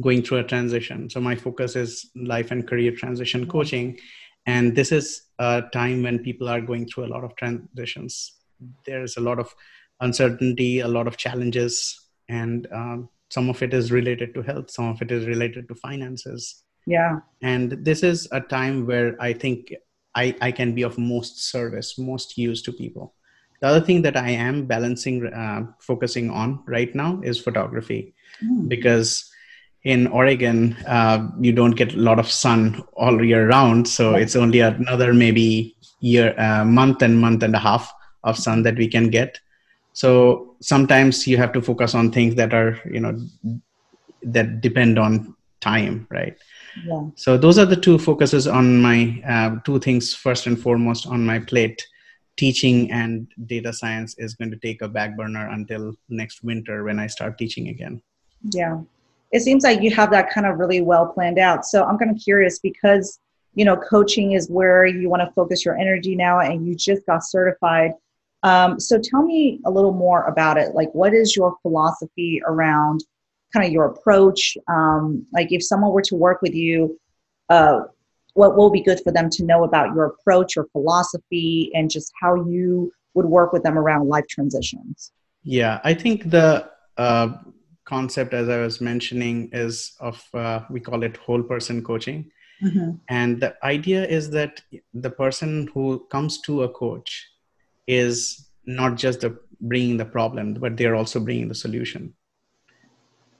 going 0.00 0.22
through 0.22 0.38
a 0.38 0.44
transition 0.44 1.08
so 1.08 1.20
my 1.20 1.34
focus 1.34 1.76
is 1.76 2.10
life 2.16 2.50
and 2.50 2.68
career 2.68 2.92
transition 2.92 3.42
mm-hmm. 3.42 3.50
coaching 3.50 3.98
and 4.46 4.76
this 4.76 4.92
is 4.92 5.22
a 5.38 5.62
time 5.72 6.02
when 6.02 6.18
people 6.18 6.48
are 6.48 6.60
going 6.60 6.86
through 6.86 7.04
a 7.04 7.12
lot 7.14 7.24
of 7.24 7.34
transitions 7.36 8.35
there's 8.84 9.16
a 9.16 9.20
lot 9.20 9.38
of 9.38 9.54
uncertainty 10.00 10.80
a 10.80 10.88
lot 10.88 11.06
of 11.06 11.16
challenges 11.16 11.98
and 12.28 12.66
um, 12.72 13.08
some 13.30 13.48
of 13.48 13.62
it 13.62 13.72
is 13.72 13.90
related 13.90 14.34
to 14.34 14.42
health 14.42 14.70
some 14.70 14.88
of 14.88 15.00
it 15.02 15.10
is 15.10 15.26
related 15.26 15.68
to 15.68 15.74
finances. 15.74 16.62
Yeah. 16.88 17.18
And 17.42 17.72
this 17.84 18.04
is 18.04 18.28
a 18.30 18.40
time 18.40 18.86
where 18.86 19.20
i 19.20 19.32
think 19.32 19.74
i 20.14 20.34
i 20.40 20.52
can 20.52 20.74
be 20.74 20.82
of 20.82 20.98
most 20.98 21.50
service 21.50 21.98
most 21.98 22.38
use 22.38 22.62
to 22.62 22.72
people. 22.72 23.14
The 23.60 23.68
other 23.68 23.80
thing 23.80 24.02
that 24.02 24.16
i 24.16 24.30
am 24.30 24.66
balancing 24.66 25.26
uh, 25.26 25.62
focusing 25.80 26.30
on 26.30 26.62
right 26.66 26.94
now 26.94 27.20
is 27.22 27.40
photography. 27.40 28.14
Mm. 28.44 28.68
because 28.68 29.30
in 29.84 30.06
oregon 30.08 30.76
uh, 30.86 31.28
you 31.40 31.52
don't 31.52 31.76
get 31.76 31.94
a 31.94 31.98
lot 31.98 32.18
of 32.18 32.30
sun 32.30 32.82
all 32.94 33.24
year 33.24 33.48
round 33.48 33.88
so 33.88 34.10
yeah. 34.10 34.18
it's 34.18 34.36
only 34.36 34.60
another 34.60 35.14
maybe 35.14 35.76
year 36.00 36.38
uh, 36.38 36.64
month 36.64 37.02
and 37.02 37.18
month 37.18 37.42
and 37.42 37.54
a 37.54 37.58
half 37.58 37.90
of 38.26 38.36
sun 38.36 38.62
that 38.64 38.76
we 38.76 38.88
can 38.88 39.08
get. 39.08 39.40
So 39.92 40.56
sometimes 40.60 41.26
you 41.26 41.38
have 41.38 41.52
to 41.54 41.62
focus 41.62 41.94
on 41.94 42.12
things 42.12 42.34
that 42.34 42.52
are 42.52 42.78
you 42.84 43.00
know 43.00 43.18
that 44.22 44.60
depend 44.60 44.98
on 44.98 45.34
time 45.60 46.06
right? 46.10 46.36
Yeah. 46.84 47.08
so 47.14 47.38
those 47.38 47.58
are 47.58 47.64
the 47.64 47.80
two 47.86 47.98
focuses 47.98 48.46
on 48.46 48.82
my 48.82 49.22
uh, 49.26 49.56
two 49.64 49.78
things 49.80 50.14
first 50.14 50.46
and 50.46 50.60
foremost 50.60 51.06
on 51.06 51.24
my 51.24 51.38
plate. 51.38 51.82
Teaching 52.36 52.92
and 52.92 53.26
data 53.46 53.72
science 53.72 54.14
is 54.18 54.34
going 54.34 54.50
to 54.50 54.58
take 54.58 54.82
a 54.82 54.88
back 54.88 55.16
burner 55.16 55.48
until 55.48 55.94
next 56.10 56.44
winter 56.44 56.84
when 56.84 56.98
i 56.98 57.06
start 57.06 57.38
teaching 57.38 57.68
again. 57.68 58.02
Yeah. 58.52 58.82
It 59.32 59.40
seems 59.40 59.64
like 59.64 59.80
you 59.80 59.90
have 59.92 60.10
that 60.10 60.28
kind 60.28 60.46
of 60.46 60.58
really 60.58 60.82
well 60.82 61.06
planned 61.06 61.38
out. 61.38 61.64
So 61.64 61.84
i'm 61.84 61.96
kind 61.96 62.10
of 62.10 62.18
curious 62.22 62.58
because 62.58 63.18
you 63.56 63.64
know 63.64 63.76
coaching 63.76 64.32
is 64.32 64.48
where 64.48 64.84
you 64.84 65.08
want 65.08 65.22
to 65.22 65.32
focus 65.32 65.64
your 65.64 65.76
energy 65.78 66.14
now 66.14 66.40
and 66.40 66.66
you 66.66 66.74
just 66.76 67.04
got 67.06 67.24
certified 67.24 67.92
um, 68.42 68.78
so 68.78 68.98
tell 69.02 69.22
me 69.22 69.60
a 69.64 69.70
little 69.70 69.92
more 69.92 70.24
about 70.24 70.58
it. 70.58 70.74
Like 70.74 70.92
what 70.94 71.14
is 71.14 71.34
your 71.34 71.56
philosophy 71.62 72.40
around 72.46 73.04
kind 73.52 73.66
of 73.66 73.72
your 73.72 73.86
approach? 73.86 74.56
Um, 74.68 75.26
like 75.32 75.52
if 75.52 75.62
someone 75.62 75.92
were 75.92 76.02
to 76.02 76.14
work 76.14 76.42
with 76.42 76.54
you 76.54 76.98
uh, 77.48 77.80
what 78.34 78.56
will 78.56 78.70
be 78.70 78.82
good 78.82 79.00
for 79.02 79.12
them 79.12 79.30
to 79.30 79.44
know 79.44 79.64
about 79.64 79.94
your 79.94 80.04
approach 80.04 80.56
or 80.56 80.66
philosophy 80.72 81.70
and 81.74 81.90
just 81.90 82.12
how 82.20 82.34
you 82.34 82.92
would 83.14 83.26
work 83.26 83.52
with 83.52 83.62
them 83.62 83.78
around 83.78 84.08
life 84.08 84.26
transitions? 84.28 85.12
Yeah 85.42 85.80
i 85.84 85.94
think 85.94 86.30
the 86.30 86.68
uh, 86.96 87.28
concept 87.84 88.34
as 88.34 88.48
i 88.48 88.58
was 88.58 88.80
mentioning 88.80 89.48
is 89.52 89.96
of 90.00 90.22
uh, 90.34 90.60
we 90.70 90.80
call 90.80 91.02
it 91.02 91.16
whole 91.16 91.42
person 91.42 91.82
coaching. 91.82 92.30
Mm-hmm. 92.64 92.92
and 93.10 93.38
the 93.38 93.54
idea 93.62 94.02
is 94.06 94.30
that 94.30 94.62
the 94.94 95.10
person 95.10 95.68
who 95.74 96.06
comes 96.10 96.40
to 96.46 96.62
a 96.62 96.70
coach 96.70 97.10
is 97.86 98.48
not 98.64 98.96
just 98.96 99.20
the 99.20 99.38
bringing 99.60 99.96
the 99.96 100.04
problem 100.04 100.54
but 100.54 100.76
they're 100.76 100.94
also 100.94 101.18
bringing 101.18 101.48
the 101.48 101.54
solution 101.54 102.12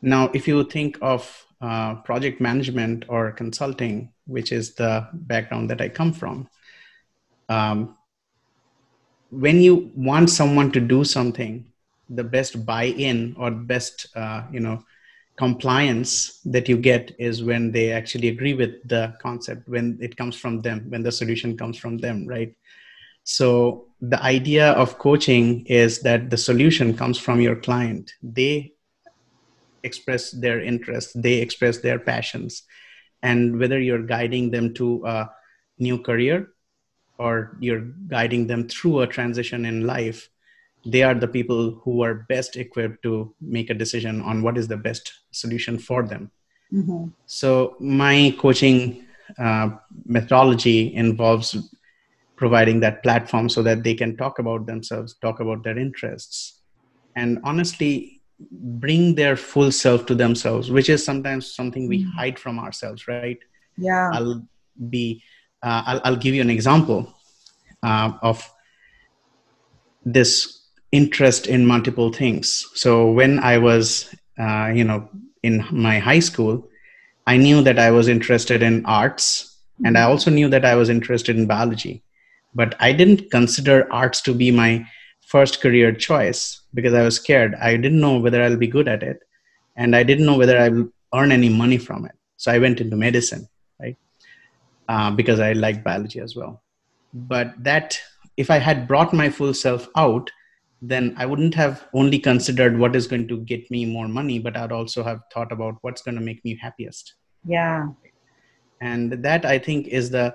now, 0.03 0.31
if 0.35 0.47
you 0.47 0.63
think 0.65 0.99
of 1.03 1.47
uh, 1.61 1.97
project 1.97 2.41
management 2.41 3.07
or 3.09 3.33
consulting, 3.33 4.13
which 4.27 4.53
is 4.53 4.75
the 4.75 5.09
background 5.13 5.71
that 5.71 5.81
I 5.81 5.89
come 5.89 6.13
from, 6.13 6.49
um, 7.49 7.97
when 9.31 9.61
you 9.61 9.91
want 9.97 10.31
someone 10.31 10.71
to 10.73 10.81
do 10.81 11.03
something, 11.03 11.67
the 12.09 12.25
best 12.25 12.65
buy-in 12.65 13.35
or 13.39 13.51
best, 13.51 14.07
uh, 14.15 14.43
you 14.53 14.61
know, 14.61 14.85
compliance 15.37 16.41
that 16.45 16.69
you 16.69 16.77
get 16.77 17.15
is 17.19 17.43
when 17.43 17.73
they 17.73 17.91
actually 17.91 18.29
agree 18.29 18.55
with 18.55 18.89
the 18.89 19.13
concept, 19.21 19.69
when 19.69 19.99
it 20.01 20.17
comes 20.17 20.37
from 20.37 20.63
them, 20.63 20.87
when 20.89 21.03
the 21.03 21.13
solution 21.13 21.57
comes 21.57 21.77
from 21.77 21.99
them, 21.99 22.27
right? 22.27 22.55
So 23.27 23.87
the 24.01 24.23
idea 24.23 24.71
of 24.73 24.99
coaching 24.99 25.67
is 25.67 26.01
that 26.01 26.31
the 26.31 26.37
solution 26.39 26.97
comes 26.97 27.19
from 27.19 27.41
your 27.41 27.57
client. 27.57 28.13
They 28.23 28.77
express 29.87 30.33
their 30.33 30.61
interests 30.61 31.13
they 31.15 31.35
express 31.35 31.79
their 31.79 31.99
passions 31.99 32.63
and 33.23 33.59
whether 33.59 33.81
you're 33.81 34.07
guiding 34.17 34.51
them 34.51 34.75
to 34.75 34.87
a 35.07 35.31
new 35.79 35.99
career 36.03 36.49
or 37.19 37.57
you're 37.61 37.87
guiding 38.09 38.47
them 38.47 38.69
through 38.69 39.01
a 39.01 39.07
transition 39.07 39.65
in 39.65 39.87
life 39.87 40.29
they 40.85 41.03
are 41.03 41.15
the 41.15 41.33
people 41.39 41.63
who 41.83 42.03
are 42.03 42.27
best 42.29 42.57
equipped 42.57 43.03
to 43.03 43.35
make 43.41 43.71
a 43.71 43.81
decision 43.83 44.21
on 44.23 44.43
what 44.43 44.59
is 44.59 44.69
the 44.69 44.77
best 44.77 45.13
solution 45.31 45.79
for 45.79 46.03
them 46.03 46.31
mm-hmm. 46.73 47.07
so 47.27 47.77
my 47.81 48.35
coaching 48.39 49.05
uh, 49.39 49.69
methodology 50.05 50.95
involves 50.95 51.57
providing 52.37 52.81
that 52.81 53.03
platform 53.03 53.49
so 53.49 53.63
that 53.63 53.83
they 53.83 53.95
can 53.95 54.17
talk 54.17 54.39
about 54.39 54.67
themselves 54.67 55.17
talk 55.23 55.41
about 55.41 55.65
their 55.65 55.79
interests 55.79 56.61
and 57.17 57.39
honestly 57.45 58.21
bring 58.51 59.15
their 59.15 59.37
full 59.37 59.73
self 59.73 60.05
to 60.07 60.15
themselves 60.15 60.71
which 60.71 60.89
is 60.89 61.05
sometimes 61.05 61.55
something 61.55 61.89
we 61.89 62.05
mm. 62.05 62.11
hide 62.13 62.39
from 62.39 62.59
ourselves 62.59 63.09
right 63.09 63.39
yeah 63.79 64.11
i'll 64.13 64.47
be 64.91 65.23
uh, 65.63 65.83
I'll, 65.87 66.01
I'll, 66.05 66.17
give 66.17 66.35
you 66.35 66.43
an 66.43 66.51
example 66.51 67.13
uh, 67.83 68.13
of 68.23 68.49
this 70.05 70.67
interest 70.93 71.47
in 71.47 71.65
multiple 71.65 72.13
things 72.13 72.69
so 72.75 73.11
when 73.11 73.39
i 73.41 73.57
was 73.57 74.15
uh, 74.39 74.71
you 74.75 74.85
know 74.85 75.09
in 75.43 75.65
my 75.71 75.99
high 75.99 76.21
school 76.21 76.69
i 77.27 77.39
knew 77.39 77.63
that 77.63 77.79
i 77.79 77.91
was 77.91 78.07
interested 78.07 78.63
in 78.63 78.85
arts 78.85 79.57
and 79.85 79.97
i 79.97 80.03
mm. 80.03 80.09
also 80.09 80.31
knew 80.31 80.49
that 80.49 80.67
i 80.67 80.75
was 80.75 80.91
interested 80.91 81.37
in 81.37 81.47
biology 81.47 82.03
but 82.61 82.75
i 82.81 82.91
didn't 83.01 83.23
consider 83.37 83.77
arts 84.03 84.21
to 84.27 84.35
be 84.43 84.51
my 84.51 84.71
first 85.33 85.61
career 85.61 85.91
choice 85.93 86.41
because 86.73 86.95
I 86.95 87.03
was 87.03 87.17
scared. 87.17 87.55
I 87.57 87.77
didn't 87.77 88.01
know 88.01 88.19
whether 88.25 88.41
I'll 88.43 88.57
be 88.57 88.69
good 88.75 88.87
at 88.87 89.03
it, 89.03 89.19
and 89.77 89.97
I 89.97 90.03
didn't 90.11 90.25
know 90.29 90.37
whether 90.39 90.57
I'll 90.57 90.89
earn 91.21 91.33
any 91.33 91.49
money 91.49 91.79
from 91.79 92.05
it. 92.11 92.13
So 92.37 92.53
I 92.53 92.59
went 92.65 92.81
into 92.81 92.97
medicine, 92.97 93.49
right? 93.81 93.97
Uh, 94.89 95.11
because 95.11 95.41
I 95.41 95.53
like 95.65 95.83
biology 95.89 96.21
as 96.21 96.37
well. 96.37 96.63
but 97.13 97.53
that 97.67 97.99
if 98.37 98.51
i 98.51 98.59
had 98.59 98.87
brought 98.89 99.13
my 99.21 99.29
full 99.37 99.55
self 99.55 99.89
out 99.97 100.31
then 100.83 101.15
i 101.17 101.27
wouldn't 101.27 101.55
have 101.55 101.87
only 101.95 102.19
considered 102.19 102.79
what 102.79 102.97
is 102.99 103.07
going 103.13 103.27
to 103.29 103.39
get 103.53 103.71
me 103.71 103.85
more 103.87 104.09
money 104.09 104.39
but 104.47 104.57
i'd 104.57 104.73
also 104.73 105.03
have 105.03 105.21
thought 105.33 105.53
about 105.53 105.79
what's 105.81 106.03
going 106.03 106.15
to 106.15 106.21
make 106.21 106.45
me 106.45 106.55
happiest 106.65 107.15
yeah 107.45 107.87
and 108.81 109.13
that 109.29 109.45
i 109.47 109.59
think 109.59 109.89
is 109.89 110.11
the 110.11 110.35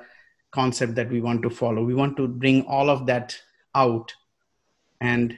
concept 0.52 0.96
that 0.96 1.10
we 1.10 1.22
want 1.22 1.42
to 1.44 1.50
follow. 1.50 1.84
We 1.84 1.96
want 1.96 2.18
to 2.18 2.28
bring 2.28 2.66
all 2.66 2.90
of 2.90 3.06
that 3.08 3.38
out 3.76 4.14
and 5.00 5.38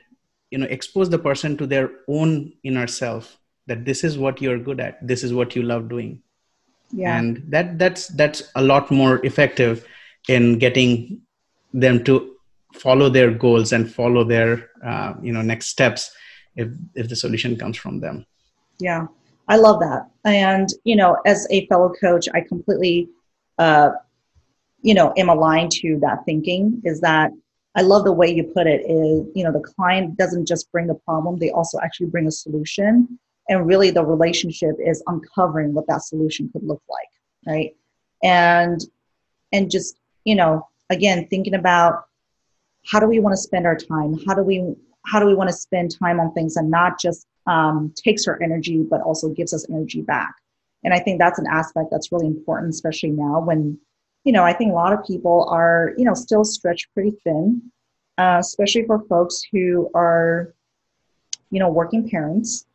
you 0.51 0.57
know 0.57 0.65
expose 0.67 1.09
the 1.09 1.19
person 1.19 1.57
to 1.57 1.65
their 1.65 1.89
own 2.07 2.53
inner 2.63 2.87
self 2.87 3.37
that 3.67 3.85
this 3.85 4.03
is 4.03 4.17
what 4.17 4.41
you're 4.41 4.59
good 4.59 4.79
at 4.79 5.05
this 5.07 5.23
is 5.23 5.33
what 5.33 5.55
you 5.55 5.63
love 5.63 5.89
doing. 5.89 6.21
Yeah. 6.91 7.17
And 7.17 7.43
that 7.47 7.79
that's 7.79 8.07
that's 8.09 8.43
a 8.55 8.61
lot 8.61 8.91
more 8.91 9.25
effective 9.25 9.87
in 10.29 10.59
getting 10.59 11.21
them 11.73 12.03
to 12.03 12.35
follow 12.73 13.09
their 13.09 13.31
goals 13.31 13.71
and 13.71 13.91
follow 13.91 14.23
their 14.23 14.69
uh, 14.85 15.13
you 15.21 15.31
know 15.31 15.41
next 15.41 15.67
steps 15.67 16.11
if 16.55 16.69
if 16.95 17.09
the 17.09 17.15
solution 17.15 17.55
comes 17.55 17.77
from 17.77 17.99
them. 17.99 18.25
Yeah. 18.79 19.07
I 19.47 19.57
love 19.57 19.79
that. 19.79 20.07
And 20.23 20.69
you 20.83 20.95
know 20.95 21.17
as 21.25 21.47
a 21.49 21.65
fellow 21.67 21.93
coach 21.99 22.27
i 22.33 22.41
completely 22.41 23.09
uh, 23.59 23.91
you 24.83 24.93
know 24.93 25.11
am 25.17 25.29
aligned 25.29 25.71
to 25.71 25.97
that 26.01 26.19
thinking 26.25 26.81
is 26.83 27.01
that 27.01 27.31
i 27.75 27.81
love 27.81 28.03
the 28.03 28.11
way 28.11 28.29
you 28.31 28.43
put 28.43 28.67
it 28.67 28.81
is 28.81 29.25
you 29.33 29.43
know 29.43 29.51
the 29.51 29.59
client 29.75 30.15
doesn't 30.17 30.47
just 30.47 30.71
bring 30.71 30.89
a 30.89 30.95
problem 30.95 31.37
they 31.39 31.51
also 31.51 31.79
actually 31.81 32.07
bring 32.07 32.27
a 32.27 32.31
solution. 32.31 33.19
And 33.49 33.67
really 33.67 33.91
the 33.91 34.05
relationship 34.05 34.75
is 34.79 35.03
uncovering 35.07 35.73
what 35.73 35.85
that 35.87 36.03
solution 36.03 36.49
could 36.53 36.63
look 36.63 36.81
like 36.89 37.09
right? 37.45 37.75
And 38.23 38.83
and 39.51 39.69
just 39.69 39.97
you 40.23 40.35
know 40.35 40.67
again 40.89 41.27
thinking 41.29 41.55
about 41.55 42.05
how 42.85 42.99
do 42.99 43.07
we 43.07 43.19
want 43.19 43.33
to 43.33 43.41
spend 43.41 43.65
our 43.65 43.75
time? 43.75 44.17
How 44.25 44.33
do 44.33 44.43
we 44.43 44.75
how 45.05 45.19
do 45.19 45.25
we 45.25 45.35
want 45.35 45.49
to 45.49 45.55
spend 45.55 45.97
time 45.97 46.19
on 46.19 46.33
things 46.33 46.55
and 46.55 46.71
not 46.71 46.99
just 46.99 47.27
um, 47.47 47.93
takes 47.95 48.27
our 48.27 48.41
energy 48.41 48.83
but 48.89 49.01
also 49.01 49.29
gives 49.29 49.53
us 49.53 49.69
energy 49.69 50.01
back? 50.01 50.33
And 50.85 50.93
i 50.93 50.99
think 50.99 51.17
that's 51.17 51.39
an 51.39 51.47
aspect 51.49 51.87
that's 51.91 52.11
really 52.11 52.27
important 52.27 52.73
especially 52.73 53.11
now 53.11 53.39
when 53.39 53.79
you 54.23 54.31
know 54.31 54.43
i 54.43 54.53
think 54.53 54.71
a 54.71 54.75
lot 54.75 54.93
of 54.93 55.05
people 55.05 55.47
are 55.49 55.93
you 55.97 56.05
know 56.05 56.13
still 56.13 56.43
stretched 56.43 56.93
pretty 56.93 57.11
thin 57.23 57.61
uh, 58.17 58.37
especially 58.39 58.85
for 58.85 58.99
folks 59.07 59.41
who 59.51 59.89
are 59.95 60.53
you 61.49 61.59
know 61.59 61.69
working 61.69 62.09
parents 62.09 62.65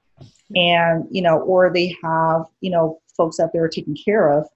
and 0.54 1.06
you 1.11 1.22
know 1.22 1.38
or 1.40 1.72
they 1.72 1.96
have 2.02 2.44
you 2.61 2.70
know 2.70 3.00
folks 3.16 3.37
that 3.37 3.50
they're 3.52 3.68
taking 3.68 3.96
care 3.96 4.32
of. 4.32 4.48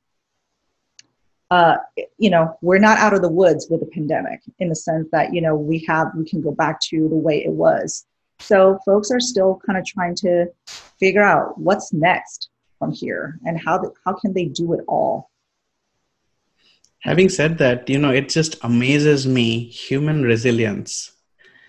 Uh, 1.51 1.77
you 2.19 2.31
know 2.31 2.57
we're 2.63 2.79
not 2.79 2.97
out 2.99 3.13
of 3.13 3.21
the 3.21 3.29
woods 3.29 3.67
with 3.69 3.81
the 3.81 3.87
pandemic 3.87 4.41
in 4.59 4.69
the 4.71 4.75
sense 4.75 5.07
that 5.13 5.35
you 5.35 5.41
know 5.41 5.55
we 5.55 5.85
have 5.87 6.09
we 6.17 6.25
can 6.25 6.41
go 6.41 6.53
back 6.53 6.81
to 6.81 7.09
the 7.09 7.17
way 7.17 7.45
it 7.45 7.53
was. 7.53 8.07
So 8.39 8.79
folks 8.85 9.11
are 9.11 9.21
still 9.21 9.61
kind 9.65 9.79
of 9.79 9.85
trying 9.85 10.15
to 10.17 10.47
figure 10.99 11.23
out 11.23 11.59
what's 11.59 11.93
next 11.93 12.49
from 12.79 12.91
here 12.91 13.39
and 13.45 13.61
how 13.61 13.79
the, 13.79 13.93
how 14.05 14.15
can 14.15 14.33
they 14.33 14.47
do 14.47 14.73
it 14.73 14.81
all 14.89 15.31
having 17.03 17.29
said 17.29 17.59
that 17.59 17.89
you 17.89 17.99
know 17.99 18.11
it 18.11 18.29
just 18.29 18.57
amazes 18.63 19.27
me 19.27 19.65
human 19.69 20.23
resilience 20.23 21.13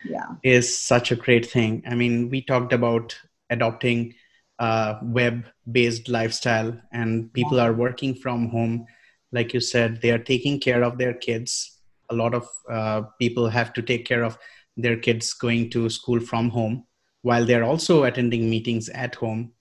yeah. 0.06 0.36
is 0.44 0.78
such 0.78 1.12
a 1.12 1.16
great 1.16 1.46
thing. 1.46 1.84
I 1.88 1.96
mean 1.96 2.30
we 2.30 2.42
talked 2.42 2.74
about 2.74 3.18
adopting 3.50 4.16
a 4.60 4.98
web 5.02 5.46
based 5.72 6.08
lifestyle 6.08 6.80
and 6.92 7.32
people 7.34 7.60
are 7.60 7.74
working 7.74 8.16
from 8.16 8.50
home. 8.50 8.86
Like 9.32 9.54
you 9.54 9.60
said 9.60 10.02
they 10.02 10.12
are 10.12 10.20
taking 10.20 10.60
care 10.60 10.84
of 10.84 10.98
their 10.98 11.14
kids. 11.14 11.80
A 12.10 12.16
lot 12.16 12.34
of 12.34 12.48
uh, 12.70 13.02
people 13.20 13.50
have 13.50 13.74
to 13.74 13.82
take 13.82 14.06
care 14.06 14.24
of 14.24 14.38
their 14.78 14.98
kids 14.98 15.34
going 15.34 15.70
to 15.72 15.90
school 15.90 16.20
from 16.20 16.50
home 16.50 16.86
while 17.22 17.46
they're 17.46 17.64
also 17.64 18.04
attending 18.04 18.50
meetings 18.50 18.90
at 18.90 19.16
home. 19.16 19.52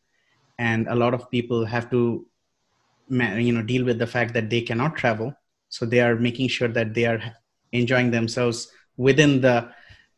And 0.59 0.87
a 0.89 0.95
lot 0.95 1.15
of 1.15 1.31
people 1.31 1.65
have 1.65 1.91
to 1.91 2.27
you 3.09 3.53
know 3.53 3.63
deal 3.63 3.85
with 3.85 3.99
the 3.99 4.07
fact 4.07 4.35
that 4.35 4.51
they 4.51 4.61
cannot 4.61 4.97
travel 4.97 5.35
so 5.73 5.87
they 5.87 6.01
are 6.01 6.17
making 6.17 6.49
sure 6.49 6.69
that 6.69 6.93
they 6.93 7.07
are 7.07 7.21
enjoying 7.73 8.11
themselves 8.11 8.71
within 8.99 9.41
the 9.41 9.71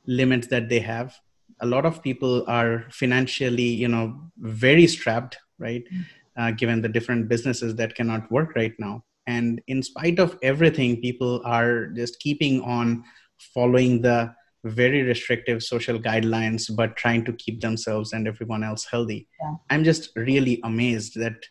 limits 0.07 0.49
that 0.49 0.69
they 0.69 0.81
have 0.81 1.15
a 1.61 1.67
lot 1.67 1.87
of 1.87 2.03
people 2.03 2.45
are 2.49 2.85
financially 2.91 3.71
you 3.83 3.89
know 3.89 4.21
very 4.39 4.87
strapped 4.87 5.39
right 5.59 5.85
mm. 5.93 6.05
uh, 6.37 6.51
given 6.51 6.83
the 6.83 6.89
different 6.89 7.29
businesses 7.29 7.75
that 7.77 7.95
cannot 7.95 8.31
work 8.31 8.55
right 8.57 8.75
now 8.79 9.03
and 9.27 9.63
in 9.69 9.83
spite 9.83 10.19
of 10.19 10.37
everything 10.43 11.01
people 11.01 11.41
are 11.45 11.87
just 12.01 12.19
keeping 12.21 12.61
on 12.63 13.03
following 13.39 14.03
the 14.03 14.35
very 14.65 15.03
restrictive 15.03 15.63
social 15.63 15.99
guidelines 15.99 16.71
but 16.75 16.97
trying 16.97 17.25
to 17.25 17.33
keep 17.35 17.61
themselves 17.61 18.13
and 18.13 18.27
everyone 18.27 18.65
else 18.65 18.87
healthy 18.91 19.29
yeah. 19.41 19.55
i'm 19.71 19.85
just 19.85 20.11
really 20.17 20.61
amazed 20.65 21.19
that 21.19 21.47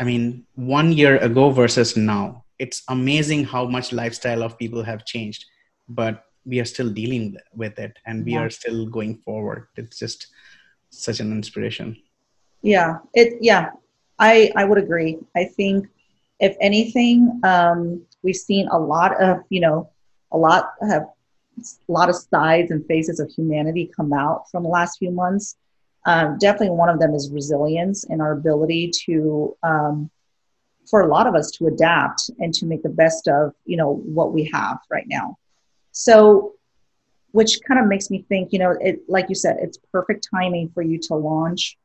i 0.00 0.04
mean 0.04 0.44
one 0.56 0.92
year 0.92 1.16
ago 1.18 1.50
versus 1.50 1.96
now 1.96 2.43
it's 2.58 2.82
amazing 2.88 3.44
how 3.44 3.64
much 3.64 3.92
lifestyle 3.92 4.42
of 4.42 4.58
people 4.58 4.82
have 4.82 5.04
changed 5.04 5.44
but 5.88 6.24
we 6.44 6.60
are 6.60 6.64
still 6.64 6.90
dealing 6.90 7.36
with 7.54 7.78
it 7.78 7.98
and 8.06 8.24
we 8.24 8.32
yeah. 8.32 8.40
are 8.40 8.50
still 8.50 8.86
going 8.86 9.16
forward. 9.18 9.68
It's 9.76 9.98
just 9.98 10.28
such 10.90 11.20
an 11.20 11.32
inspiration. 11.32 11.96
Yeah 12.62 12.98
it 13.12 13.38
yeah 13.40 13.70
i 14.18 14.50
i 14.56 14.64
would 14.64 14.78
agree. 14.78 15.18
I 15.36 15.44
think 15.44 15.88
if 16.40 16.56
anything 16.60 17.40
um 17.44 18.02
we've 18.22 18.36
seen 18.36 18.68
a 18.68 18.78
lot 18.78 19.20
of 19.22 19.40
you 19.50 19.60
know 19.60 19.90
a 20.32 20.38
lot 20.38 20.72
have 20.88 21.04
a 21.58 21.92
lot 21.92 22.08
of 22.08 22.16
sides 22.16 22.70
and 22.70 22.84
faces 22.86 23.20
of 23.20 23.30
humanity 23.30 23.90
come 23.94 24.12
out 24.12 24.50
from 24.50 24.62
the 24.62 24.68
last 24.68 24.98
few 24.98 25.10
months. 25.10 25.56
Um, 26.06 26.36
definitely 26.38 26.70
one 26.70 26.88
of 26.88 26.98
them 26.98 27.14
is 27.14 27.30
resilience 27.30 28.04
and 28.04 28.20
our 28.20 28.32
ability 28.32 28.90
to 29.06 29.56
um, 29.62 30.10
for 30.88 31.00
a 31.02 31.08
lot 31.08 31.26
of 31.26 31.34
us 31.34 31.50
to 31.50 31.66
adapt 31.66 32.30
and 32.38 32.52
to 32.54 32.66
make 32.66 32.82
the 32.82 32.88
best 32.88 33.28
of 33.28 33.52
you 33.64 33.76
know 33.76 33.94
what 33.94 34.32
we 34.32 34.48
have 34.52 34.78
right 34.90 35.06
now 35.08 35.36
so, 35.94 36.54
which 37.30 37.60
kind 37.66 37.80
of 37.80 37.86
makes 37.86 38.10
me 38.10 38.26
think, 38.28 38.52
you 38.52 38.58
know, 38.58 38.76
it 38.80 39.02
like 39.08 39.28
you 39.28 39.36
said, 39.36 39.58
it's 39.60 39.78
perfect 39.92 40.26
timing 40.28 40.70
for 40.74 40.82
you 40.82 40.98
to 41.02 41.14
launch 41.14 41.78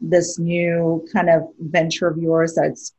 this 0.00 0.38
new 0.38 1.06
kind 1.12 1.30
of 1.30 1.48
venture 1.58 2.08
of 2.08 2.18
yours 2.18 2.54
that's 2.54 2.92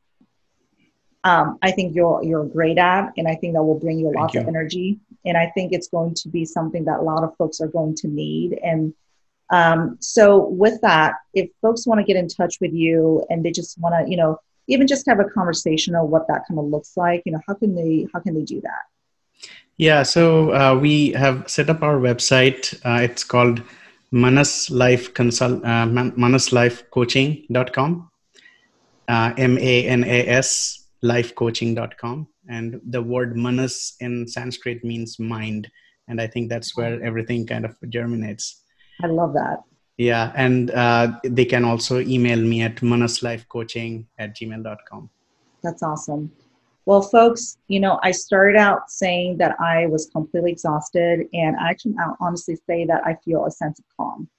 um, 1.26 1.60
I 1.62 1.72
think 1.72 1.94
you're 1.94 2.24
you're 2.24 2.46
great 2.46 2.78
at, 2.78 3.12
and 3.18 3.28
I 3.28 3.36
think 3.36 3.54
that 3.56 3.64
will 3.64 3.78
bring 3.78 4.00
you 4.00 4.10
a 4.10 4.16
lot 4.18 4.36
of 4.36 4.48
energy. 4.48 5.00
And 5.26 5.36
I 5.38 5.52
think 5.54 5.74
it's 5.74 5.90
going 5.90 6.14
to 6.16 6.30
be 6.30 6.46
something 6.46 6.86
that 6.86 7.00
a 7.00 7.04
lot 7.04 7.26
of 7.26 7.36
folks 7.36 7.60
are 7.60 7.68
going 7.68 7.96
to 7.96 8.08
need. 8.08 8.58
And 8.64 8.94
um, 9.50 9.98
so, 10.00 10.48
with 10.48 10.80
that, 10.82 11.16
if 11.34 11.50
folks 11.62 11.86
want 11.86 12.00
to 12.00 12.06
get 12.06 12.16
in 12.16 12.30
touch 12.30 12.56
with 12.62 12.72
you 12.72 13.26
and 13.30 13.44
they 13.44 13.52
just 13.52 13.78
want 13.80 13.96
to, 13.96 14.10
you 14.10 14.16
know, 14.16 14.40
even 14.68 14.88
just 14.88 15.06
have 15.08 15.20
a 15.20 15.26
conversation 15.26 15.94
of 15.96 16.10
what 16.10 16.28
that 16.28 16.44
kind 16.48 16.60
of 16.60 16.66
looks 16.66 16.98
like, 16.98 17.22
you 17.26 17.32
know, 17.32 17.40
how 17.48 17.54
can 17.54 17.76
they 17.76 18.08
how 18.14 18.20
can 18.20 18.34
they 18.36 18.44
do 18.44 18.60
that? 18.62 18.84
Yeah, 19.78 20.04
so 20.04 20.54
uh, 20.54 20.76
we 20.76 21.12
have 21.12 21.50
set 21.50 21.70
up 21.70 21.82
our 21.84 21.98
website. 21.98 22.74
Uh, 22.84 23.04
it's 23.04 23.24
called 23.24 23.62
Manas 24.12 24.70
Life 24.72 25.14
Consult, 25.14 25.64
uh, 25.64 25.86
manaslifecoaching.com, 25.86 28.10
uh, 29.08 29.34
M 29.38 29.58
A 29.60 29.88
N 29.88 30.04
A 30.04 30.28
S 30.28 30.88
life 31.04 31.36
lifecoaching.com. 31.36 32.28
And 32.50 32.82
the 32.90 33.02
word 33.02 33.38
Manas 33.38 33.96
in 34.00 34.28
Sanskrit 34.28 34.84
means 34.84 35.20
mind. 35.20 35.70
And 36.08 36.22
I 36.22 36.28
think 36.28 36.50
that's 36.50 36.76
where 36.76 37.04
everything 37.04 37.46
kind 37.46 37.66
of 37.66 37.76
germinates. 37.90 38.64
I 39.04 39.08
love 39.08 39.34
that. 39.34 39.58
Yeah, 39.98 40.32
and 40.36 40.70
uh, 40.72 41.20
they 41.24 41.46
can 41.46 41.66
also 41.66 42.00
email 42.00 42.40
me 42.40 42.62
at 42.62 42.78
manaslifecoaching 42.78 44.06
at 44.20 44.36
gmail.com. 44.36 45.10
That's 45.64 45.82
awesome. 45.82 46.32
Well, 46.86 47.02
folks, 47.02 47.58
you 47.68 47.80
know, 47.80 48.00
I 48.04 48.12
started 48.12 48.58
out 48.58 48.90
saying 48.90 49.38
that 49.40 49.60
I 49.60 49.88
was 49.88 50.10
completely 50.12 50.52
exhausted, 50.52 51.28
and 51.34 51.58
I 51.58 51.74
can 51.74 51.96
honestly 52.20 52.58
say 52.68 52.86
that 52.86 53.06
I 53.06 53.16
feel 53.26 53.46
a 53.46 53.52
sense 53.52 53.80
of 53.80 53.86
calm. 53.98 54.30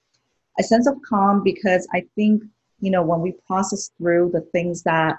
A 0.59 0.63
sense 0.63 0.87
of 0.87 0.95
calm 1.03 1.43
because 1.43 1.87
I 1.93 2.05
think, 2.15 2.43
you 2.81 2.91
know, 2.91 3.03
when 3.03 3.21
we 3.21 3.33
process 3.47 3.91
through 3.99 4.31
the 4.33 4.41
things 4.41 4.83
that 4.85 5.19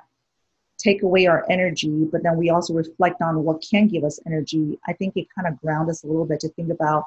take 0.80 1.04
away 1.04 1.28
our 1.28 1.46
energy, 1.50 2.08
but 2.12 2.24
then 2.24 2.38
we 2.38 2.50
also 2.50 2.74
reflect 2.74 3.22
on 3.22 3.44
what 3.44 3.62
can 3.70 3.88
give 3.88 4.06
us 4.06 4.20
energy, 4.26 4.80
I 4.88 4.94
think 4.94 5.16
it 5.16 5.28
kind 5.36 5.48
of 5.48 5.60
ground 5.62 5.90
us 5.90 6.04
a 6.04 6.08
little 6.08 6.26
bit 6.26 6.40
to 6.40 6.50
think 6.50 6.72
about, 6.72 7.04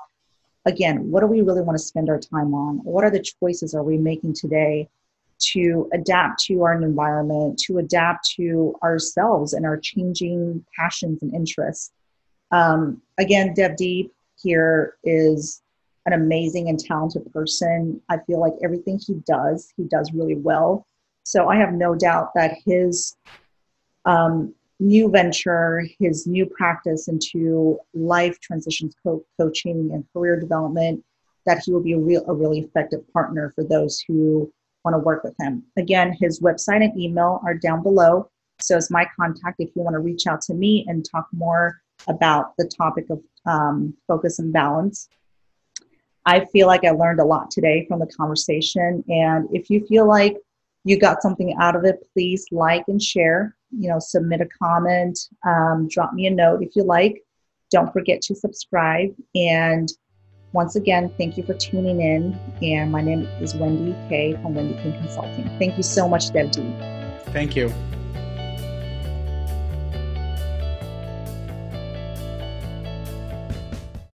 again, 0.64 1.10
what 1.10 1.20
do 1.20 1.26
we 1.26 1.42
really 1.42 1.62
want 1.62 1.78
to 1.78 1.84
spend 1.84 2.08
our 2.08 2.18
time 2.18 2.54
on? 2.54 2.78
What 2.78 3.04
are 3.04 3.10
the 3.10 3.24
choices 3.40 3.74
are 3.74 3.82
we 3.82 3.98
making 3.98 4.34
today 4.34 4.88
to 5.42 5.88
adapt 5.92 6.44
to 6.44 6.62
our 6.62 6.80
environment, 6.80 7.58
to 7.58 7.78
adapt 7.78 8.30
to 8.36 8.74
ourselves 8.82 9.52
and 9.52 9.66
our 9.66 9.76
changing 9.76 10.64
passions 10.76 11.20
and 11.22 11.34
interests. 11.34 11.92
Um, 12.52 13.02
again, 13.18 13.54
Devdeep 13.54 14.10
here 14.40 14.96
is 15.04 15.62
an 16.06 16.12
amazing 16.12 16.68
and 16.68 16.78
talented 16.78 17.30
person. 17.32 18.00
I 18.08 18.18
feel 18.18 18.40
like 18.40 18.54
everything 18.62 18.98
he 18.98 19.14
does, 19.26 19.72
he 19.76 19.84
does 19.84 20.12
really 20.12 20.36
well. 20.36 20.86
So 21.24 21.48
I 21.48 21.56
have 21.56 21.72
no 21.72 21.94
doubt 21.94 22.30
that 22.34 22.58
his, 22.64 23.16
um, 24.04 24.54
new 24.82 25.08
venture, 25.08 25.84
his 25.98 26.26
new 26.26 26.46
practice 26.46 27.08
into 27.08 27.78
life 27.94 28.38
transitions 28.40 28.94
co- 29.02 29.24
coaching 29.38 29.90
and 29.92 30.04
career 30.12 30.38
development, 30.38 31.04
that 31.46 31.62
he 31.64 31.72
will 31.72 31.82
be 31.82 31.92
a, 31.92 31.98
real, 31.98 32.24
a 32.28 32.34
really 32.34 32.60
effective 32.60 33.00
partner 33.12 33.52
for 33.54 33.64
those 33.64 34.02
who 34.06 34.52
want 34.84 34.94
to 34.94 34.98
work 34.98 35.22
with 35.24 35.34
him. 35.38 35.62
Again, 35.76 36.16
his 36.20 36.40
website 36.40 36.84
and 36.84 36.98
email 36.98 37.40
are 37.46 37.54
down 37.54 37.82
below. 37.82 38.28
So, 38.60 38.76
as 38.76 38.90
my 38.90 39.06
contact 39.18 39.56
if 39.58 39.70
you 39.74 39.82
want 39.82 39.94
to 39.94 40.00
reach 40.00 40.26
out 40.26 40.40
to 40.42 40.54
me 40.54 40.84
and 40.88 41.04
talk 41.04 41.26
more 41.32 41.80
about 42.08 42.56
the 42.58 42.66
topic 42.66 43.06
of 43.10 43.20
um, 43.46 43.94
focus 44.06 44.38
and 44.38 44.52
balance. 44.52 45.08
I 46.24 46.44
feel 46.46 46.66
like 46.66 46.84
I 46.84 46.90
learned 46.90 47.20
a 47.20 47.24
lot 47.24 47.50
today 47.50 47.84
from 47.88 47.98
the 47.98 48.06
conversation. 48.06 49.04
And 49.08 49.48
if 49.52 49.70
you 49.70 49.84
feel 49.86 50.06
like 50.06 50.36
you 50.84 50.98
got 50.98 51.22
something 51.22 51.54
out 51.60 51.76
of 51.76 51.84
it, 51.84 52.06
please 52.12 52.46
like 52.50 52.84
and 52.88 53.02
share. 53.02 53.56
You 53.76 53.88
know, 53.88 53.98
submit 53.98 54.40
a 54.40 54.48
comment, 54.62 55.18
um, 55.46 55.88
drop 55.90 56.12
me 56.12 56.26
a 56.26 56.30
note 56.30 56.62
if 56.62 56.76
you 56.76 56.84
like. 56.84 57.22
Don't 57.70 57.92
forget 57.92 58.20
to 58.22 58.34
subscribe. 58.34 59.14
And 59.34 59.90
once 60.52 60.76
again, 60.76 61.10
thank 61.16 61.38
you 61.38 61.42
for 61.42 61.54
tuning 61.54 62.00
in. 62.02 62.38
And 62.62 62.92
my 62.92 63.00
name 63.00 63.22
is 63.40 63.54
Wendy 63.54 63.96
Kay 64.08 64.34
from 64.34 64.54
Wendy 64.54 64.74
King 64.82 64.92
Consulting. 64.98 65.48
Thank 65.58 65.76
you 65.76 65.82
so 65.82 66.08
much, 66.08 66.30
Deb 66.30 66.52
Thank 67.32 67.56
you. 67.56 67.72